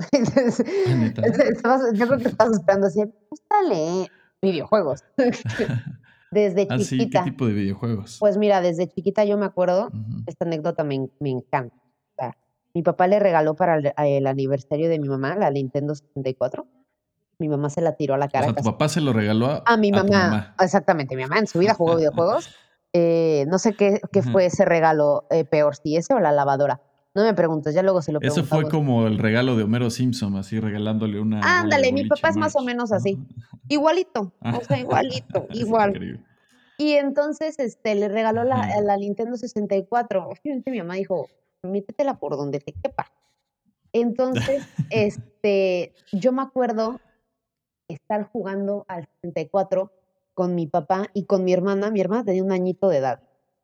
[1.94, 4.10] yo creo que estás esperando así, gustale
[4.42, 5.04] videojuegos.
[6.32, 7.22] desde ah, chiquita.
[7.22, 8.16] ¿Qué tipo de videojuegos?
[8.18, 9.90] Pues mira, desde chiquita yo me acuerdo,
[10.26, 11.76] esta anécdota me, encanta.
[12.74, 16.66] mi papá le regaló para el, aniversario de mi mamá la Nintendo 64
[17.40, 18.46] mi mamá se la tiró a la cara.
[18.46, 21.58] O sea, tu papá se lo regaló a, mi mamá, Exactamente, mi mamá en su
[21.58, 22.54] vida jugó videojuegos.
[22.92, 26.80] Eh, no sé qué, qué fue ese regalo eh, peor, si ese o la lavadora.
[27.14, 30.36] No me preguntes, ya luego se lo Eso fue como el regalo de Homero Simpson,
[30.36, 31.40] así regalándole una.
[31.42, 33.18] Ándale, mi papá es más o menos así.
[33.68, 36.24] Igualito, o sea, igualito, igual.
[36.78, 40.28] Y entonces este, le regaló la, la Nintendo 64.
[40.28, 41.26] Obviamente mi mamá dijo,
[41.62, 43.12] métetela por donde te quepa.
[43.92, 47.00] Entonces, este, yo me acuerdo
[47.94, 49.92] estar jugando al 64
[50.34, 51.90] con mi papá y con mi hermana.
[51.90, 53.22] Mi hermana tenía un añito de edad.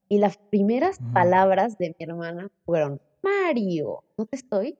[0.08, 4.78] Y las primeras palabras de mi hermana fueron, Mario, no te estoy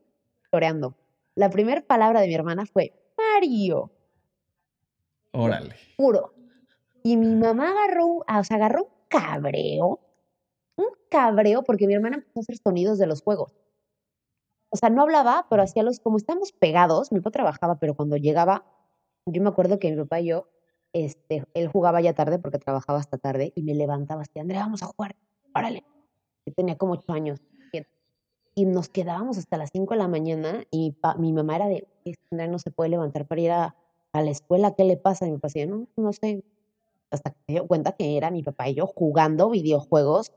[0.51, 0.97] floreando.
[1.35, 3.91] La primera palabra de mi hermana fue, Mario.
[5.33, 5.75] Órale.
[5.97, 6.33] Puro.
[7.03, 10.01] Y mi mamá agarró, o sea, agarró un cabreo,
[10.77, 13.55] un cabreo, porque mi hermana empezó a hacer sonidos de los juegos.
[14.71, 18.17] O sea, no hablaba, pero hacía los, como estamos pegados, mi papá trabajaba, pero cuando
[18.17, 18.65] llegaba
[19.27, 20.49] yo me acuerdo que mi papá y yo,
[20.93, 24.83] este, él jugaba ya tarde porque trabajaba hasta tarde y me levantaba así, Andrea, vamos
[24.83, 25.17] a jugar,
[25.55, 25.85] órale.
[26.47, 27.41] Yo tenía como ocho años.
[28.59, 31.87] Y nos quedábamos hasta las cinco de la mañana y mi, mamá era de,
[32.31, 33.77] Andrea no se puede levantar para ir a,
[34.15, 35.27] la escuela, ¿qué le pasa?
[35.27, 36.43] Y mi papá decía, no, no sé.
[37.11, 40.33] Hasta que me dio cuenta que era mi papá y yo jugando videojuegos.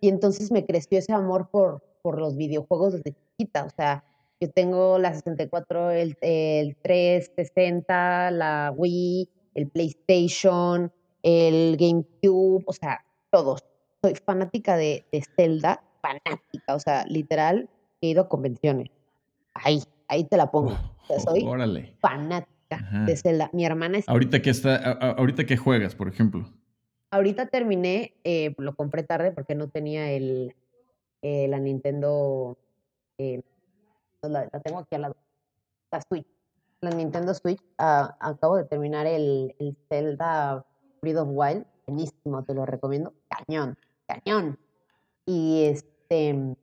[0.00, 3.66] Y entonces me creció ese amor por, por los videojuegos desde chiquita.
[3.66, 4.02] O sea,
[4.40, 13.04] yo tengo la 64, el, el 360, la Wii, el PlayStation, el GameCube, o sea,
[13.30, 13.64] todos.
[14.02, 17.70] Soy fanática de, de Zelda, fanática, o sea, literal,
[18.00, 18.90] he ido a convenciones.
[19.54, 20.76] Ahí, ahí te la pongo.
[21.24, 21.46] soy
[22.00, 22.56] fanática
[23.06, 23.48] de Zelda.
[23.52, 24.08] Mi hermana es...
[24.08, 26.52] Ahorita que está, ahorita que juegas, por ejemplo.
[27.10, 30.54] Ahorita terminé, eh, lo compré tarde porque no tenía el,
[31.22, 32.58] eh, la Nintendo
[33.18, 33.42] eh,
[34.22, 35.16] la, tengo aquí al lado.
[35.90, 36.26] La Switch.
[36.80, 37.62] La Nintendo Switch.
[37.78, 40.64] Ah, acabo de terminar el, el Zelda
[41.02, 41.66] Breath of Wild.
[41.86, 43.14] Buenísimo, te lo recomiendo.
[43.28, 44.58] Cañón, cañón.
[45.24, 46.56] Y este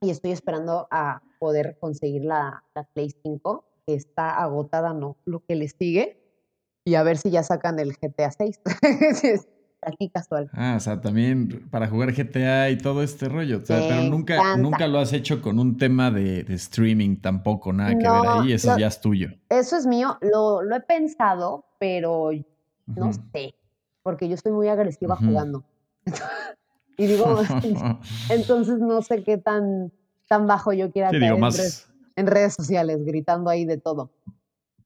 [0.00, 5.40] y estoy esperando a poder conseguir la, la Play 5, que está agotada, no, lo
[5.40, 6.22] que le sigue,
[6.84, 8.60] y a ver si ya sacan el GTA 6.
[9.82, 10.50] aquí casual.
[10.52, 13.62] Ah, o sea, también para jugar GTA y todo este rollo.
[13.66, 18.26] pero nunca, nunca lo has hecho con un tema de, streaming tampoco, nada que ver
[18.26, 19.30] ahí, eso ya es tuyo.
[19.48, 22.30] Eso es mío, lo, he pensado, pero
[22.86, 23.54] no sé,
[24.02, 25.64] porque yo estoy muy agresiva jugando.
[26.96, 27.40] y digo,
[28.30, 29.92] entonces no sé qué tan,
[30.28, 31.38] tan bajo yo quiera caer
[32.16, 34.10] en, redes, sociales, gritando ahí de todo.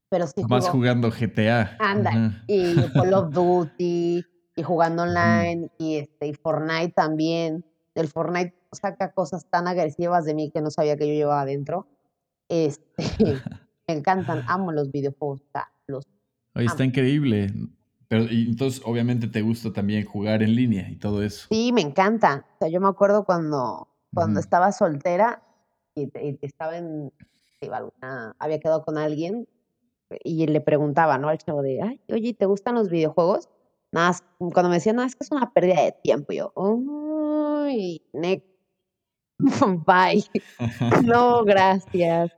[0.09, 1.75] Pero sí Vas jugando GTA.
[1.79, 4.23] Anda, y Call of Duty,
[4.55, 7.65] y jugando online y, este, y Fortnite también.
[7.95, 11.87] El Fortnite saca cosas tan agresivas de mí que no sabía que yo llevaba adentro.
[12.49, 12.83] Este,
[13.87, 15.41] me encantan, amo los videojuegos.
[15.87, 16.05] Los
[16.55, 17.51] Oye, está increíble.
[18.07, 21.47] Pero y entonces, obviamente, te gusta también jugar en línea y todo eso.
[21.49, 22.45] Sí, me encanta.
[22.55, 25.41] O sea, yo me acuerdo cuando, cuando estaba soltera
[25.95, 27.11] y, estaba en.
[28.37, 29.47] había quedado con alguien
[30.23, 31.29] y le preguntaba, ¿no?
[31.29, 33.49] Al chavo de, ay, oye, ¿te gustan los videojuegos?
[33.93, 38.03] Nada, más, cuando me decían, no, es que es una pérdida de tiempo, yo, uy,
[38.11, 38.47] next,
[39.85, 40.23] bye,
[41.05, 42.31] no, gracias.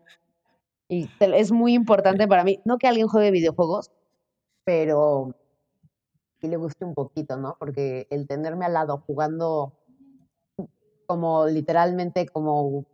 [0.89, 3.89] Y es muy importante para mí, no que alguien juegue videojuegos,
[4.65, 5.33] pero
[6.41, 7.55] que le guste un poquito, ¿no?
[7.57, 9.79] Porque el tenerme al lado jugando
[11.07, 12.85] como literalmente como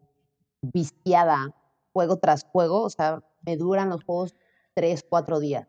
[0.62, 1.56] viciada
[1.94, 4.36] juego tras juego, o sea, me duran los juegos
[4.76, 5.68] tres, cuatro días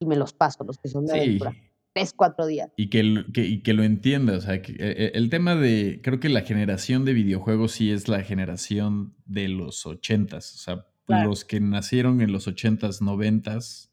[0.00, 1.52] y me los paso, los que son de aventura.
[1.96, 2.70] Tres, cuatro días.
[2.76, 6.28] Y que, que, que lo entienda, o sea, que, eh, el tema de, creo que
[6.28, 10.86] la generación de videojuegos sí es la generación de los ochentas, o sea,
[11.24, 13.92] los que nacieron en los ochentas, noventas,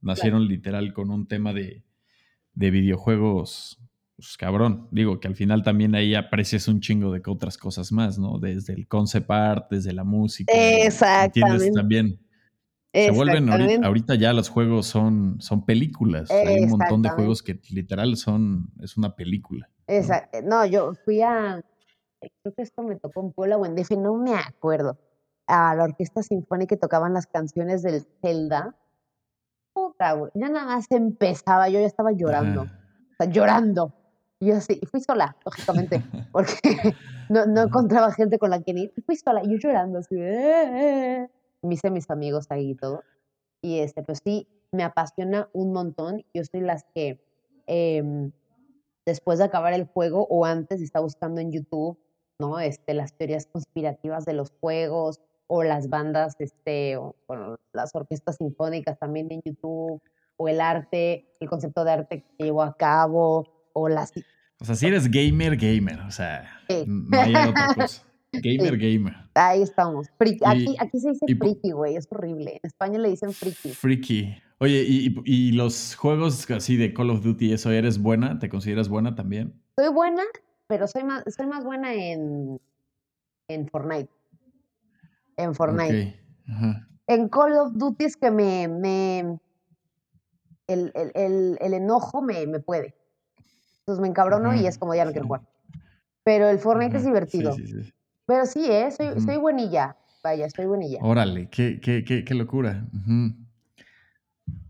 [0.00, 1.82] nacieron literal con un tema de,
[2.54, 3.80] de videojuegos
[4.14, 8.20] pues cabrón, digo que al final también ahí aprecias un chingo de otras cosas más,
[8.20, 8.38] ¿no?
[8.38, 10.52] Desde el concept art, desde la música.
[10.54, 11.72] Exactamente.
[11.72, 12.20] también.
[12.92, 13.48] Se vuelven
[13.84, 16.30] ahorita, ya los juegos son, son películas.
[16.30, 19.70] Hay un montón de juegos que literal son, es una película.
[19.86, 20.38] Exacto.
[20.42, 20.66] ¿no?
[20.66, 21.62] yo fui a,
[22.42, 24.98] creo que esto me tocó en Puebla o en DF, no me acuerdo,
[25.46, 28.76] a la orquesta sinfónica que tocaban las canciones del Zelda.
[29.72, 30.30] Puta, güey.
[30.34, 32.62] Ya nada más empezaba, yo ya estaba llorando.
[32.62, 33.94] O sea, llorando.
[34.38, 36.52] Y yo así, y fui sola, lógicamente, porque
[37.30, 38.92] no, no encontraba gente con la que ir.
[39.06, 41.28] fui sola, yo llorando así, eh,
[41.62, 43.02] me hice mis amigos ahí y todo.
[43.60, 46.24] Y este, pues sí, me apasiona un montón.
[46.34, 47.24] Yo soy las que
[47.66, 48.32] em,
[49.06, 51.98] después de acabar el juego o antes está buscando en YouTube,
[52.38, 52.58] ¿no?
[52.60, 58.36] Este, las teorías conspirativas de los juegos o las bandas, este, o, bueno, las orquestas
[58.36, 60.00] sinfónicas también en YouTube,
[60.36, 64.12] o el arte, el concepto de arte que llevó a cabo, o las...
[64.60, 66.48] O sea, si eres gamer, gamer, o sea,
[66.86, 68.02] no hay otra cosa.
[68.32, 69.14] Gamer, gamer.
[69.34, 70.08] Ahí estamos.
[70.18, 72.52] Aquí, aquí, se dice friki, güey, es horrible.
[72.52, 73.70] En España le dicen friki.
[73.70, 74.34] Friki.
[74.58, 78.38] Oye, ¿y, ¿y, los juegos así de Call of Duty, eso eres buena?
[78.38, 79.60] ¿Te consideras buena también?
[79.76, 80.22] Soy buena,
[80.66, 82.60] pero soy más, soy más buena en,
[83.48, 84.08] en Fortnite.
[85.36, 86.18] En Fortnite.
[87.08, 89.38] En Call of Duty es que me, me
[90.68, 92.94] el, el, el, el enojo me, me puede.
[93.80, 95.42] Entonces me encabrono y es como ya no quiero jugar.
[96.24, 97.54] Pero el Fortnite es divertido.
[98.32, 98.90] Pero sí, ¿eh?
[98.90, 99.94] Soy, soy buenilla.
[100.24, 101.00] Vaya, soy buenilla.
[101.02, 102.88] Órale, qué, qué, qué, qué locura.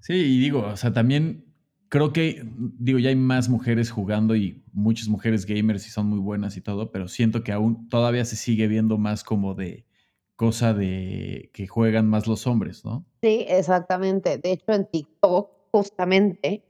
[0.00, 1.44] Sí, y digo, o sea, también
[1.88, 6.18] creo que, digo, ya hay más mujeres jugando y muchas mujeres gamers y son muy
[6.18, 9.86] buenas y todo, pero siento que aún todavía se sigue viendo más como de
[10.34, 13.06] cosa de que juegan más los hombres, ¿no?
[13.22, 14.38] Sí, exactamente.
[14.38, 16.64] De hecho, en TikTok, justamente,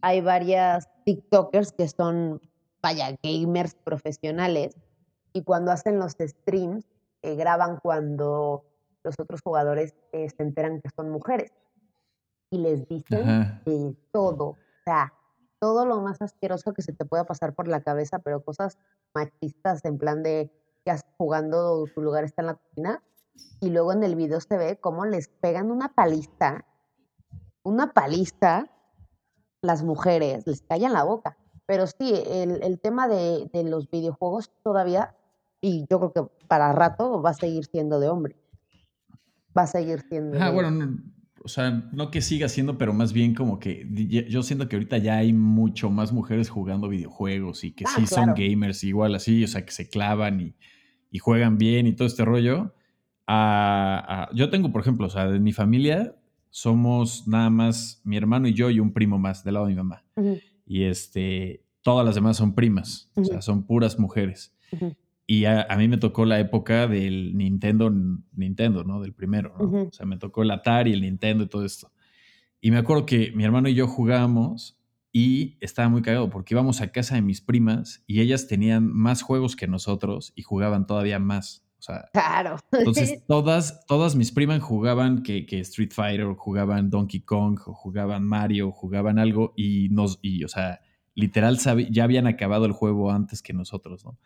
[0.00, 2.40] hay varias TikTokers que son,
[2.80, 4.74] vaya, gamers profesionales
[5.32, 6.86] y cuando hacen los streams
[7.22, 8.64] eh, graban cuando
[9.02, 11.52] los otros jugadores eh, se enteran que son mujeres
[12.50, 15.14] y les dicen de todo, o sea,
[15.60, 18.78] todo lo más asqueroso que se te pueda pasar por la cabeza, pero cosas
[19.14, 20.50] machistas en plan de
[20.84, 23.02] que jugando, tu lugar está en la cocina,
[23.60, 26.64] y luego en el video se ve cómo les pegan una paliza,
[27.62, 28.68] una paliza
[29.62, 31.36] las mujeres, les callan la boca.
[31.66, 35.14] Pero sí, el, tema de, los videojuegos todavía,
[35.60, 38.36] y yo creo que para rato va a seguir siendo de hombre.
[39.56, 40.40] Va a seguir siendo.
[40.40, 40.98] Ah, bueno,
[41.42, 43.86] o sea, no que siga siendo, pero más bien como que
[44.28, 48.06] yo siento que ahorita ya hay mucho más mujeres jugando videojuegos y que ah, sí
[48.06, 52.24] son gamers igual así, o sea, que se clavan y, juegan bien y todo este
[52.24, 52.74] rollo.
[53.26, 56.14] yo tengo, por ejemplo, o sea, de mi familia,
[56.50, 59.76] somos nada más mi hermano y yo y un primo más del lado de mi
[59.76, 60.04] mamá.
[60.66, 64.54] Y este, todas las demás son primas, o sea, son puras mujeres.
[65.32, 67.88] Y a, mí me tocó la época del Nintendo,
[68.32, 69.00] Nintendo, ¿no?
[69.00, 69.82] Del primero, ¿no?
[69.82, 71.92] O sea, me tocó el Atari, el Nintendo y todo esto.
[72.60, 74.76] Y me acuerdo que mi hermano y yo jugábamos
[75.12, 79.22] y estaba muy cagado porque íbamos a casa de mis primas y ellas tenían más
[79.22, 81.64] juegos que nosotros y jugaban todavía más.
[81.78, 82.56] O sea, claro.
[82.72, 87.72] Entonces, todas, todas mis primas jugaban que, que, Street Fighter, o jugaban Donkey Kong, o
[87.72, 90.80] jugaban Mario, o jugaban algo, y nos, y, o sea,
[91.14, 91.56] literal
[91.88, 94.18] ya habían acabado el juego antes que nosotros, ¿no?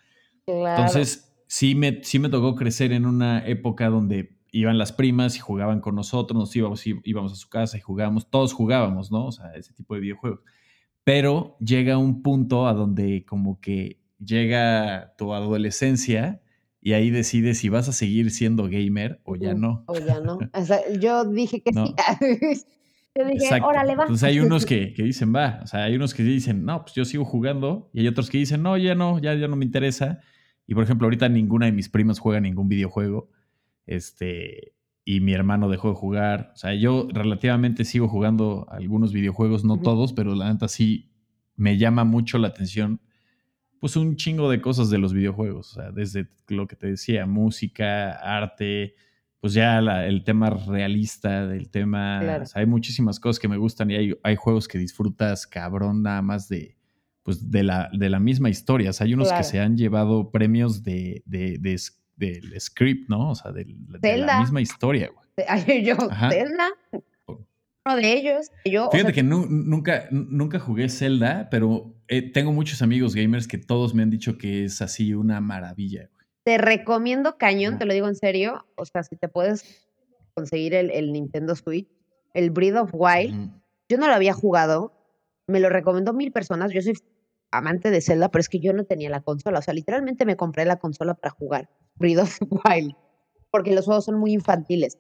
[0.47, 5.41] Entonces, sí me, sí me tocó crecer en una época donde iban las primas y
[5.41, 9.27] jugaban con nosotros, nos íbamos, íbamos a su casa y jugábamos, todos jugábamos, ¿no?
[9.27, 10.41] O sea, ese tipo de videojuegos.
[11.03, 16.41] Pero llega un punto a donde como que llega tu adolescencia
[16.81, 19.85] y ahí decides si vas a seguir siendo gamer o ya no.
[19.87, 20.39] O ya no.
[21.01, 21.95] yo dije que sí.
[23.17, 24.05] yo dije, órale, va.
[24.05, 25.61] Entonces hay unos que, que, dicen, va.
[25.65, 27.91] O sea, hay unos que dicen, no, pues yo sigo jugando.
[27.93, 30.21] Y hay otros que dicen, no, ya no, ya, ya no me interesa.
[30.67, 33.31] Y por ejemplo, ahorita ninguna de mis primas juega ningún videojuego.
[33.87, 36.53] Este, y mi hermano dejó de jugar.
[36.55, 41.11] O sea, yo relativamente sigo jugando algunos videojuegos, no todos, pero la neta sí
[41.57, 43.01] me llama mucho la atención,
[43.81, 47.27] pues un chingo de cosas de los videojuegos, o sea, desde lo que te decía,
[47.27, 48.95] música, arte,
[49.41, 53.91] pues ya el tema realista del tema, o sea, hay muchísimas cosas que me gustan
[53.91, 56.77] y hay, hay, juegos que disfrutas cabrón nada más de,
[57.25, 60.31] pues de la, de la misma historia, o sea, hay unos que se han llevado
[60.31, 61.59] premios de, de,
[62.17, 63.31] del script, ¿no?
[63.31, 63.67] O sea, de,
[64.19, 65.25] la misma historia, güey.
[65.85, 65.97] Yo,
[66.31, 66.69] Zelda,
[67.87, 68.51] uno de ellos.
[68.65, 73.95] Yo, Fíjate que nunca, nunca jugué Zelda, pero eh, tengo muchos amigos gamers que todos
[73.95, 76.11] me han dicho que es así una maravilla.
[76.45, 78.67] Te recomiendo cañón, te lo digo en serio.
[78.77, 79.89] O sea, si te puedes
[80.35, 81.89] conseguir el, Nintendo Switch,
[82.35, 83.51] el Breath of Wild,
[83.89, 84.93] yo no lo había jugado,
[85.47, 86.71] me lo recomendó mil personas.
[86.73, 86.95] Yo soy
[87.57, 89.59] amante de Zelda, pero es que yo no tenía la consola.
[89.59, 92.95] O sea, literalmente me compré la consola para jugar Breath of Wild,
[93.51, 94.99] porque los juegos son muy infantiles.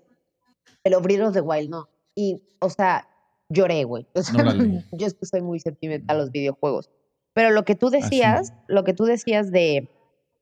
[0.82, 1.88] Pero Breath of the Wild no.
[2.14, 3.08] Y, o sea,
[3.48, 4.06] lloré, güey.
[4.92, 6.90] yo es que soy muy sentimental a los videojuegos.
[7.34, 9.90] Pero lo que tú decías, lo que tú decías de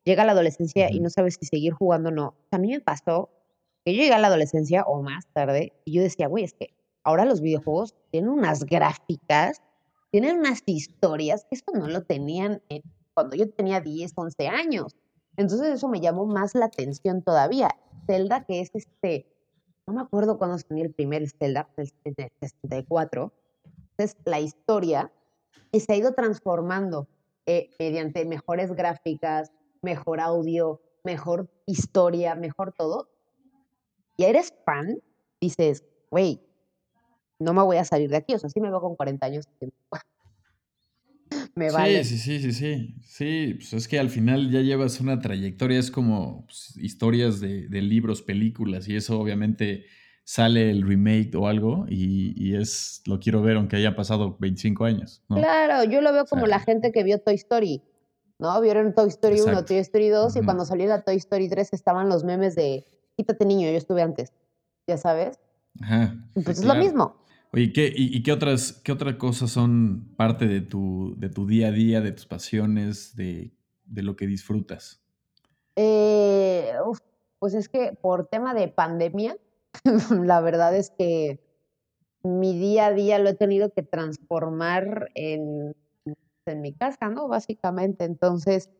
[0.05, 2.35] llega la adolescencia y no sabes si seguir jugando o no.
[2.51, 3.31] A mí me pasó
[3.85, 6.75] que yo llegué a la adolescencia o más tarde y yo decía, güey, es que
[7.05, 9.63] ahora los videojuegos tienen unas gráficas,
[10.13, 12.63] tienen unas historias eso no lo tenían
[13.15, 14.97] cuando yo tenía 10, 11 años.
[15.37, 17.71] Entonces eso me llamó más la atención todavía.
[18.07, 19.27] Zelda, que es este,
[19.87, 21.91] no me acuerdo cuándo salió el primer Zelda, el
[22.41, 23.33] 64,
[23.99, 25.11] es la historia
[25.81, 27.09] se ha ido transformando
[27.47, 29.51] eh, mediante mejores gráficas,
[29.81, 33.09] mejor audio, mejor historia, mejor todo.
[34.17, 35.03] Y eres fan,
[35.41, 36.41] dices, güey,
[37.43, 38.35] no me voy a salir de aquí.
[38.35, 39.49] O sea, sí me veo con 40 años.
[41.55, 42.05] me vale.
[42.05, 43.55] Sí, sí, sí, sí, sí.
[43.55, 48.23] pues es que al final ya llevas una trayectoria, es como pues, historias de, libros,
[48.23, 49.87] películas, y eso obviamente
[50.25, 55.23] sale el remake o algo y, es, lo quiero ver aunque haya pasado 25 años.
[55.29, 57.83] Claro, yo lo veo como la gente que vio Toy Story.
[58.39, 58.61] ¿no?
[58.61, 62.09] Vieron Toy Story 1, Toy Story 2 y cuando salió la Toy Story 3 estaban
[62.09, 62.85] los memes de
[63.17, 64.33] quítate niño, yo estuve antes,
[64.87, 65.39] ya sabes.
[65.81, 66.17] Ajá.
[66.35, 67.22] Pues es lo mismo.
[67.53, 71.69] Oye, ¿qué, y, qué otras qué otras cosas son parte de tu, de tu día
[71.69, 73.53] a día, de tus pasiones, de,
[73.87, 75.03] lo que disfrutas?
[75.77, 76.73] Eh,
[77.39, 79.37] pues es que por tema de pandemia,
[80.25, 81.41] la verdad es que
[82.23, 85.75] mi día a día lo he tenido que transformar en
[86.47, 87.29] en mi casa, ¿no?
[87.29, 88.71] Básicamente, entonces,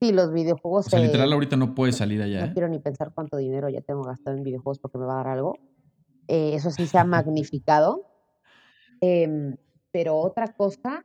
[0.00, 0.86] sí, los videojuegos...
[0.86, 2.40] O sea, literal ahorita no puedes salir allá.
[2.40, 2.50] No ¿eh?
[2.52, 5.28] quiero ni pensar cuánto dinero ya tengo gastado en videojuegos porque me va a dar
[5.28, 5.58] algo.
[6.28, 8.02] Eh, eso sí se ha magnificado.
[9.06, 9.56] Em,
[9.92, 11.04] pero otra cosa,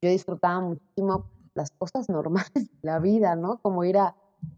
[0.00, 3.60] yo disfrutaba muchísimo las cosas normales de la vida, ¿no?
[3.60, 4.14] Como ir a,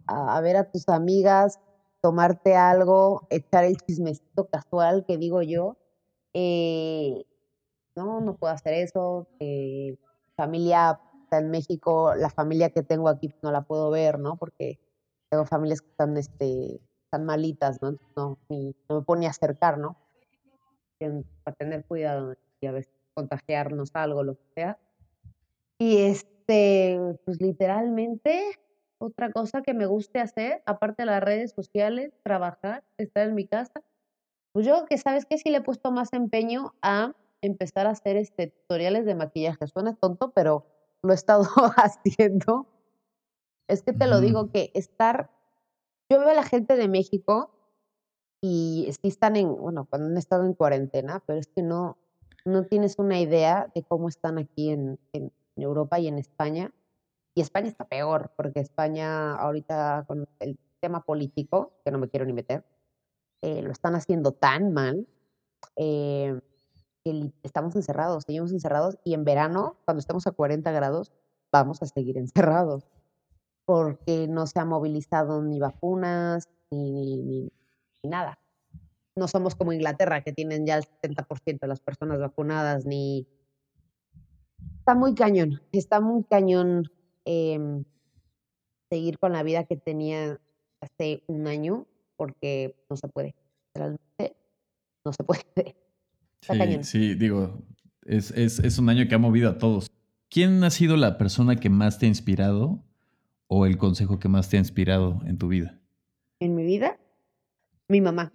[0.07, 1.59] a, ver a tus amigas,
[2.03, 5.79] tomarte algo, echar el chismecito casual que digo yo.
[6.35, 7.25] Eh,
[7.95, 9.27] no, no puedo hacer eso.
[9.41, 9.97] Eh,
[10.37, 11.01] familia
[11.31, 14.37] en México, la familia que tengo aquí no la puedo ver, ¿no?
[14.37, 14.79] Porque
[15.31, 17.93] tengo familias que están, este, están malitas, ¿no?
[18.17, 19.97] no, no me pone a acercar, ¿no?
[21.43, 24.79] Para tener cuidado y a veces contagiarnos algo, lo que sea.
[25.79, 28.59] Y este, pues literalmente,
[28.99, 33.47] otra cosa que me guste hacer, aparte de las redes sociales, trabajar, estar en mi
[33.47, 33.83] casa,
[34.53, 38.17] pues yo que sabes que sí le he puesto más empeño a empezar a hacer
[38.17, 39.67] este, tutoriales de maquillaje.
[39.67, 40.67] Suena tonto, pero
[41.03, 41.45] lo he estado
[41.77, 42.67] haciendo.
[43.69, 45.31] Es que te lo digo que estar,
[46.11, 47.51] yo veo a la gente de México
[48.41, 51.99] y sí están en, bueno, cuando han estado en cuarentena, pero es que no,
[52.47, 54.99] no tienes una idea de cómo están aquí en,
[55.57, 56.73] Europa y en España.
[57.35, 62.25] Y España está peor, porque España ahorita con el tema político, que no me quiero
[62.25, 62.65] ni meter,
[63.43, 65.07] eh, lo están haciendo tan mal.
[65.77, 66.39] Eh,
[67.43, 71.13] estamos encerrados, seguimos encerrados y en verano, cuando estemos a 40 grados,
[71.53, 72.87] vamos a seguir encerrados
[73.65, 77.51] porque no se ha movilizado ni vacunas ni, ni,
[78.05, 78.39] nada.
[79.17, 83.27] No somos como Inglaterra, que tienen ya el 70% de las personas vacunadas, ni...
[84.79, 86.91] Está muy cañón, está muy cañón
[87.25, 87.85] em,
[88.89, 90.39] seguir con la vida que tenía
[90.81, 91.87] hace un año,
[92.17, 93.35] porque no se puede,
[93.75, 94.37] realmente
[95.05, 95.77] no se puede.
[96.41, 97.59] Sí, sí, digo,
[98.05, 99.91] es, es, un año que ha movido a todos.
[100.29, 102.85] ¿Quién ha sido la persona que más te ha inspirado
[103.49, 105.81] o el consejo que más te ha inspirado en tu vida?
[106.41, 106.99] En mi vida,
[107.89, 108.33] mi mamá.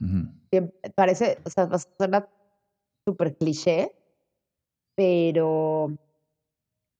[0.95, 2.27] parece, o sea, suena
[3.05, 3.95] súper cliché,
[4.95, 5.91] pero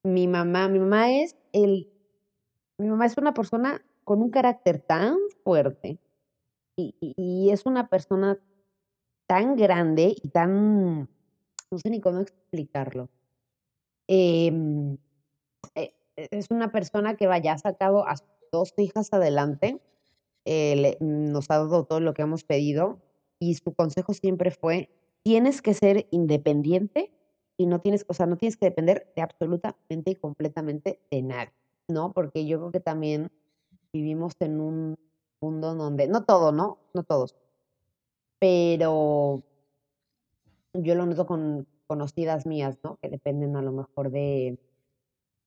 [0.04, 1.91] mi mamá, mi mamá es el,
[2.78, 5.99] mi mamá es una persona con un carácter tan fuerte
[6.76, 8.39] y, y es una persona
[9.28, 11.02] tan grande y tan,
[11.72, 13.10] no sé ni cómo explicarlo.
[14.08, 14.97] Em,
[15.76, 19.82] eh, es una persona que vaya, ha sacado a sus dos hijas adelante,
[20.46, 23.00] eh, nos ha dado todo lo que hemos pedido
[23.39, 24.89] y su consejo siempre fue,
[25.24, 27.12] tienes que ser independiente
[27.58, 31.54] y no tienes, o sea, no tienes que depender de absolutamente y completamente de nadie,
[31.88, 32.14] ¿no?
[32.14, 33.32] Porque yo creo que también
[33.94, 34.98] vivimos en un
[35.42, 36.80] mundo donde, no todo, ¿no?
[36.94, 37.36] No todos,
[38.39, 39.44] pero
[40.74, 42.98] yo lo noto con conocidas mías, ¿no?
[43.02, 44.58] Que dependen a lo mejor de,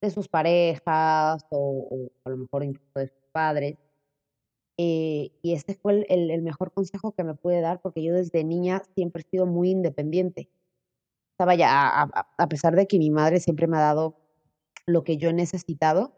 [0.01, 3.78] de sus parejas o, a lo mejor incluso de sus padres.
[4.76, 8.82] Eh, y este fue el, mejor consejo que me pude dar porque yo desde niña
[8.94, 10.48] siempre he sido muy independiente.
[11.34, 14.16] O sea, vaya, a, pesar de que mi madre siempre me ha dado
[14.86, 16.16] lo que yo he necesitado,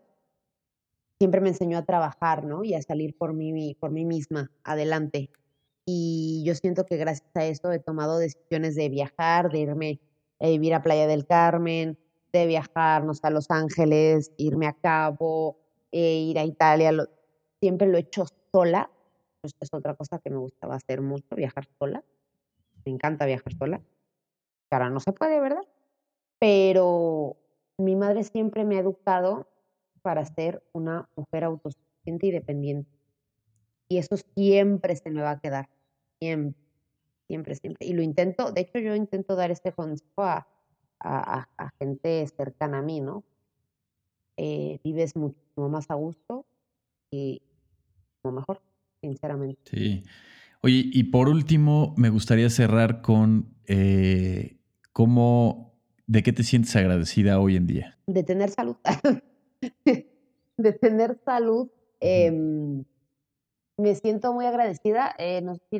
[1.19, 2.65] siempre me enseñó a trabajar, ¿no?
[2.65, 5.31] Y a salir por mí, por mí misma, adelante.
[5.87, 10.01] Y yo siento que gracias a eso he tomado decisiones de viajar, de irme
[10.41, 11.99] a vivir a Playa del Carmen,
[12.33, 15.59] de viajarnos a Los Ángeles, irme a Cabo,
[15.93, 16.93] eh, ir a Italia.
[17.61, 18.27] siempre lo he hecho
[18.57, 18.91] sola.
[19.43, 22.03] Pues es otra cosa que me gustaba hacer mucho, viajar sola.
[22.87, 23.83] Me encanta viajar sola.
[24.71, 25.63] Ahora no se puede, ¿verdad?
[26.39, 27.37] Pero
[27.77, 29.47] mi madre siempre me ha educado
[30.01, 32.91] para ser una mujer autosuficiente y dependiente.
[33.89, 35.69] Y eso siempre se me va a quedar.
[36.19, 36.59] Siempre,
[37.27, 37.87] siempre, siempre.
[37.87, 40.49] Y lo intento, de hecho yo intento dar este consejo a,
[41.01, 43.23] a, gente cercana a mí, ¿no?
[44.39, 46.47] Eh, vives muchísimo más a gusto
[47.11, 47.43] y
[48.33, 48.63] mejor,
[49.01, 49.61] sinceramente.
[49.65, 50.05] Sí.
[50.63, 54.59] Oye, y por último, me gustaría cerrar con eh,
[54.93, 57.99] cómo, ¿de qué te sientes agradecida hoy en día?
[58.07, 58.77] De tener salud.
[60.57, 61.69] de tener salud.
[62.01, 62.85] Em,
[63.77, 65.15] me siento muy agradecida.
[65.19, 65.79] Eh, no sé si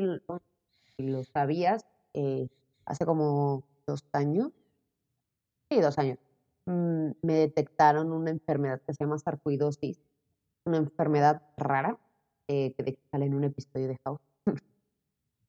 [1.07, 1.85] lo, sabías,
[2.15, 2.49] eh,
[2.85, 4.53] hace como dos años,
[5.71, 6.19] sí, dos años,
[6.67, 10.01] mm, me detectaron una enfermedad que se llama sarcoidosis,
[10.65, 11.99] una enfermedad rara,
[12.49, 14.21] eh, que sale en un episodio de House.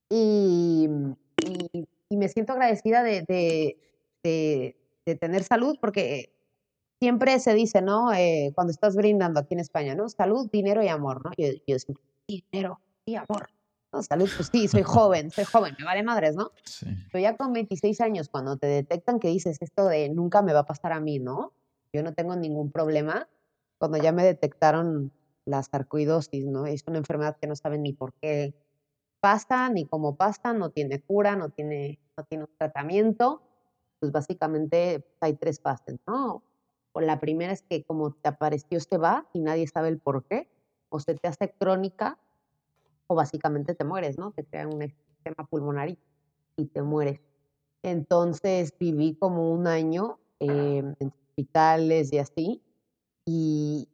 [0.09, 0.87] y,
[2.09, 3.23] y, me siento agradecida de,
[4.23, 4.75] de,
[5.05, 6.33] de tener salud porque
[6.99, 8.13] siempre se dice, ¿no?
[8.13, 10.09] Eh, cuando estás brindando aquí en España, ¿no?
[10.09, 11.31] Salud, dinero y amor, ¿no?
[11.37, 13.49] Yo, yo siempre, dinero y amor.
[13.93, 16.51] No, salud, pues sí, soy joven, soy joven, me vale madres, ¿no?
[16.63, 16.87] Sí.
[17.11, 20.59] Pero ya con 26 años, cuando te detectan que dices esto de nunca me va
[20.59, 21.53] a pasar a mí, ¿no?
[21.93, 23.27] Yo no tengo ningún problema.
[23.77, 25.11] Cuando ya me detectaron
[25.47, 26.65] la sarcoidosis, ¿no?
[26.65, 28.53] Es una enfermedad que no saben ni por qué
[29.19, 33.41] pasa, ni cómo pasa, no tiene cura, no tiene, no tiene un tratamiento.
[33.99, 36.43] Pues básicamente hay tres fases, ¿no?
[36.99, 40.49] la primera es que como te apareció se va y nadie sabe el por qué,
[40.89, 42.17] o se te hace crónica
[43.05, 44.31] o básicamente te mueres, ¿no?
[44.31, 47.21] Te crea un sistema pulmonar y, te mueres.
[47.83, 52.63] Entonces viví como un año em, en hospitales y así,
[53.25, 53.87] y,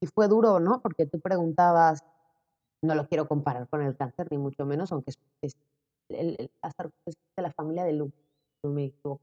[0.00, 0.80] y fue duro, ¿no?
[0.80, 2.04] Porque tú preguntabas,
[2.82, 5.56] no lo quiero comparar con el cáncer, ni mucho menos, aunque es,
[6.08, 6.50] el, el,
[7.36, 8.12] de la familia de luz,
[8.62, 9.22] no me equivoco.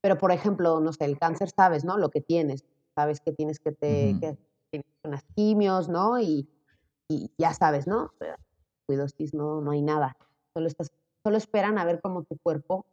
[0.00, 1.98] Pero, por ejemplo, no sé, el cáncer sabes, ¿no?
[1.98, 2.64] Lo que tienes.
[2.94, 4.38] Sabes que tienes que te que
[4.70, 6.18] tienes unas quimios, ¿no?
[6.20, 6.48] Y,
[7.08, 8.12] y ya sabes, ¿no?
[8.86, 10.16] Cuidosis no, no hay nada.
[10.54, 10.90] Solo, estás,
[11.24, 12.86] solo esperan a ver cómo tu cuerpo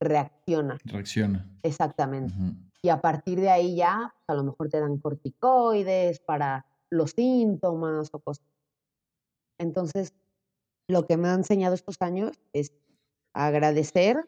[0.00, 0.78] reacciona.
[0.84, 1.46] Reacciona.
[1.62, 2.34] Exactamente.
[2.82, 8.08] Y a partir de ahí ya, a lo mejor te dan corticoides para los síntomas
[8.12, 8.46] o cosas.
[9.58, 10.14] Entonces,
[10.88, 12.72] lo que me ha enseñado estos años es
[13.32, 14.26] agradecer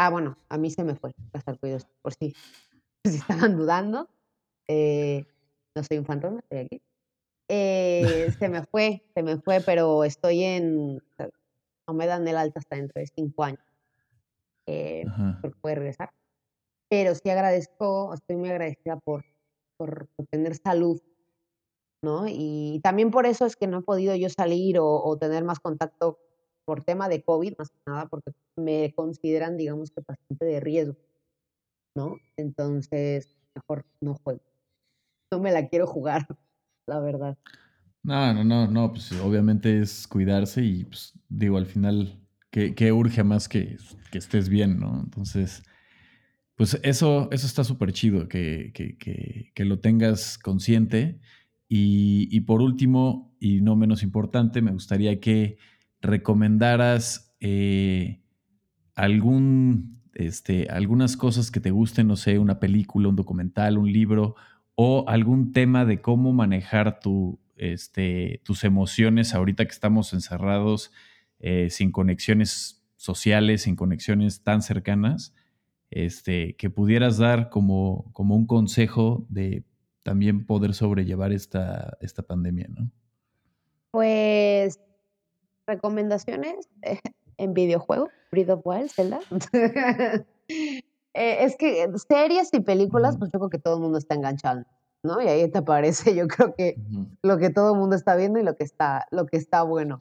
[0.00, 2.32] Ah, bueno, a mí se me fue las cuidados, por si,
[3.04, 4.08] si estaban dudando.
[4.68, 5.26] Eh,
[5.74, 6.82] no soy un fantasma, estoy aquí.
[7.48, 11.02] Eh, se me fue, se me fue, pero estoy en.
[11.88, 13.64] No me dan el alta hasta dentro de cinco años.
[14.66, 15.04] Eh,
[15.40, 16.12] porque puede regresar.
[16.88, 19.24] Pero sí agradezco, estoy muy agradecida por,
[19.76, 21.00] por, tener salud,
[22.02, 22.24] ¿no?
[22.26, 26.18] Y también por eso es que no he podido yo salir o, tener más contacto
[26.64, 30.96] por tema de COVID, más que nada, porque me consideran, digamos que paciente de riesgo,
[31.94, 32.16] ¿no?
[32.36, 34.42] Entonces, mejor no juego.
[35.30, 36.26] No me la quiero jugar,
[36.86, 37.38] la verdad.
[38.02, 42.18] No, no, no, no, pues obviamente es cuidarse y pues digo, al final,
[42.50, 43.76] que, urge más que,
[44.10, 45.00] que, estés bien, ¿no?
[45.00, 45.62] Entonces,
[46.58, 51.20] pues eso, eso está súper chido, que, que, lo tengas consciente.
[51.68, 55.58] Y, y por último, y no menos importante, me gustaría que
[56.00, 58.22] recomendaras eh,
[58.96, 64.34] algún, este, algunas cosas que te gusten, no sé, una película, un documental, un libro,
[64.74, 70.90] o algún tema de cómo manejar tu, este, tus emociones ahorita que estamos encerrados,
[71.38, 75.36] eh, sin conexiones sociales, sin conexiones tan cercanas.
[75.90, 79.64] Este, que pudieras dar como, como un consejo de
[80.02, 82.90] también poder sobrellevar esta, esta pandemia, ¿no?
[83.90, 84.80] Pues
[85.66, 86.68] recomendaciones
[87.36, 89.20] en videojuego, Breath of Wild, Zelda.
[91.14, 94.64] Eh, es que series y películas, pues yo creo que todo el mundo está enganchado,
[95.02, 95.20] ¿no?
[95.20, 96.76] Y ahí te aparece, yo creo que
[97.22, 100.00] lo que todo el mundo está viendo y lo que está, lo que está bueno.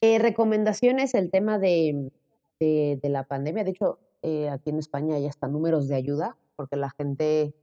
[0.00, 2.10] Eh, recomendaciones, el tema de,
[2.58, 3.64] de, la pandemia.
[3.64, 7.54] De hecho, eh, aquí en España ya están números de ayuda, porque la gente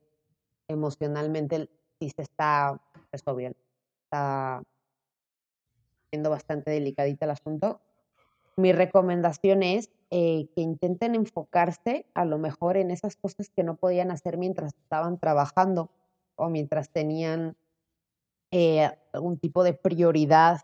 [0.68, 1.70] emocionalmente
[2.00, 2.82] sí se está,
[3.12, 3.56] eso bien,
[4.06, 4.64] está
[6.10, 7.82] siendo bastante delicadita el asunto.
[8.56, 13.76] Mi recomendación es eh, que intenten enfocarse a lo mejor en esas cosas que no
[13.76, 15.92] podían hacer mientras estaban trabajando
[16.36, 17.56] o mientras tenían
[18.52, 20.62] eh, algún tipo de prioridad,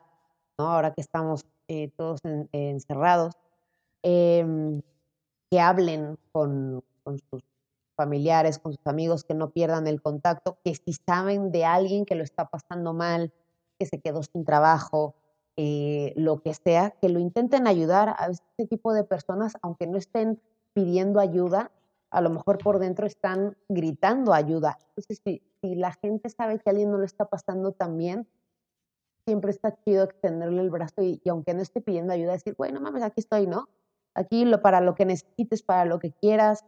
[0.58, 0.70] ¿no?
[0.70, 3.36] ahora que estamos eh, todos encerrados,
[4.02, 4.82] em,
[5.54, 7.44] que hablen con, con sus
[7.96, 12.16] familiares, con sus amigos, que no pierdan el contacto, que si saben de alguien que
[12.16, 13.32] lo está pasando mal,
[13.78, 15.14] que se quedó sin trabajo,
[15.56, 20.00] eh, lo que sea, que lo intenten ayudar a este tipo de personas, aunque no
[20.00, 20.42] estén
[20.74, 21.70] pidiendo ayuda,
[22.10, 24.80] a lo mejor por dentro están gritando ayuda.
[24.96, 25.44] Entonces, si,
[25.76, 28.28] la gente sabe que alguien no lo está pasando tan bien,
[29.28, 33.04] siempre está chido extenderle el brazo y, aunque no esté pidiendo ayuda, decir, bueno, mames,
[33.04, 33.70] aquí estoy, ¿no?
[34.16, 36.64] Aquí lo, para lo que necesites, para lo que quieras,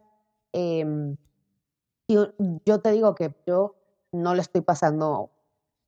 [2.08, 2.28] yo,
[2.64, 3.74] yo, te digo que yo
[4.12, 5.30] no le estoy pasando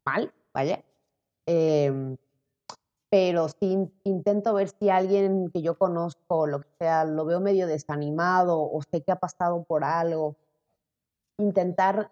[0.05, 0.85] mal, vaya.
[1.47, 2.17] Em,
[3.11, 7.67] pero sí intento ver si alguien que yo conozco, lo que sea, lo veo medio
[7.67, 10.37] desanimado o sé que ha pasado por algo.
[11.39, 12.11] Intentar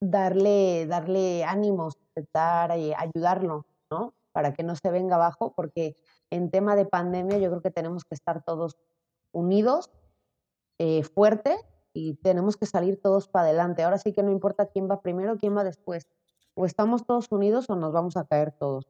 [0.00, 4.12] darle, darle ánimos, intentar eh, ayudarlo, ¿no?
[4.32, 5.96] Para que no se venga abajo, porque
[6.30, 8.76] en tema de pandemia yo creo que tenemos que estar todos
[9.32, 9.90] unidos,
[10.78, 11.56] eh, fuertes
[11.92, 13.82] y tenemos que salir todos para adelante.
[13.82, 16.06] Ahora sí que no importa quién va primero, quién va después.
[16.54, 18.86] O estamos todos unidos o nos vamos a caer todos.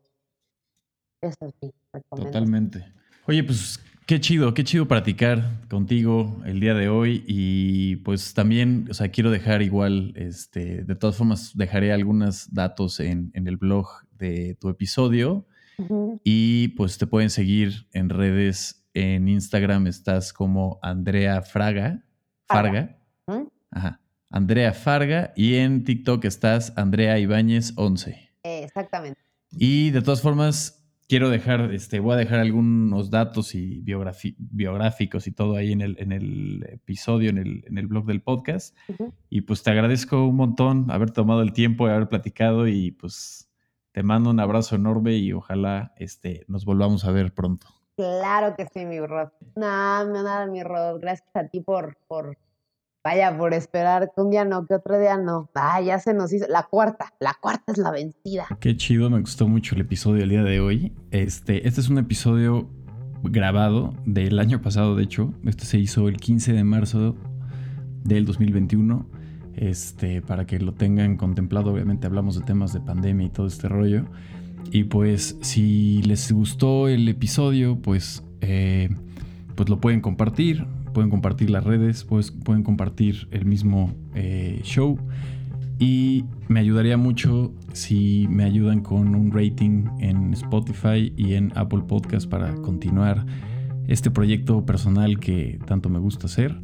[1.20, 1.72] Es así.
[2.10, 2.84] Totalmente.
[3.26, 8.86] Oye, pues qué chido, qué chido practicar contigo el día de hoy y pues también,
[8.90, 13.88] o sea, quiero dejar igual, este, de todas formas, dejaré algunos datos en, el blog
[14.12, 15.46] de tu episodio
[16.24, 22.04] y pues te pueden seguir en redes, en Instagram estás como Andrea Fraga,
[22.46, 22.98] Farga.
[23.70, 24.00] Ajá.
[24.30, 25.32] Andrea Farga.
[25.36, 28.30] Y en TikTok estás Andrea Ibáñez 11.
[28.42, 29.20] Exactamente.
[29.50, 35.32] Y de todas formas, quiero dejar, este, voy a dejar algunos datos y biográficos y
[35.32, 38.76] todo ahí en el, en el episodio, en el, en el blog del podcast.
[39.30, 43.45] Y pues te agradezco un montón haber tomado el tiempo de haber platicado y pues
[43.96, 47.66] te mando un abrazo enorme y ojalá este, nos volvamos a ver pronto.
[47.96, 49.30] Claro que sí, mi Rod.
[49.54, 51.00] Nada, nada, mi Rod.
[51.00, 52.36] Gracias a ti por, por,
[53.02, 55.50] vaya, por esperar que un día no, que otro día no.
[55.54, 56.46] Ah, ya se nos hizo.
[56.46, 58.46] La cuarta, la cuarta es la vencida.
[58.60, 60.94] Qué chido, me gustó mucho el episodio del día de hoy.
[61.10, 62.68] Este, este es un episodio
[63.22, 65.32] grabado del año pasado, de hecho.
[65.46, 67.16] Este se hizo el 15 de marzo
[68.04, 69.08] del 2021.
[69.56, 73.68] Este, para que lo tengan contemplado, obviamente hablamos de temas de pandemia y todo este
[73.68, 74.04] rollo.
[74.70, 78.90] Y pues si les gustó el episodio, pues, eh,
[79.54, 84.98] pues lo pueden compartir, pueden compartir las redes, pues pueden compartir el mismo eh, show.
[85.78, 91.82] Y me ayudaría mucho si me ayudan con un rating en Spotify y en Apple
[91.86, 93.26] Podcast para continuar
[93.86, 96.58] este proyecto personal que tanto me gusta hacer.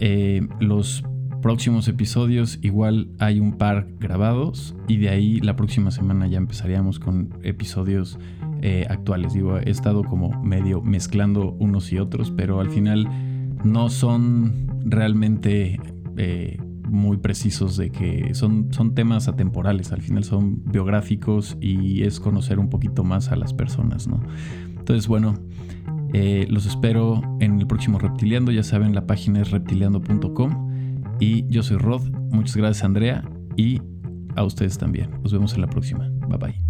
[0.00, 1.04] Eh, los
[1.40, 6.98] próximos episodios igual hay un par grabados y de ahí la próxima semana ya empezaríamos
[6.98, 8.18] con episodios
[8.60, 9.34] eh, actuales.
[9.34, 13.08] Digo, he estado como medio mezclando unos y otros, pero al final
[13.64, 15.80] no son realmente
[16.16, 16.58] eh,
[16.88, 22.58] muy precisos de que son, son temas atemporales, al final son biográficos y es conocer
[22.58, 24.22] un poquito más a las personas, ¿no?
[24.78, 25.34] Entonces, bueno,
[26.14, 30.67] eh, los espero en el próximo Reptiliando, ya saben, la página es reptiliando.com
[31.20, 32.02] y yo soy Rod.
[32.30, 33.24] Muchas gracias Andrea
[33.56, 33.80] y
[34.36, 35.10] a ustedes también.
[35.22, 36.08] Nos vemos en la próxima.
[36.28, 36.67] Bye bye.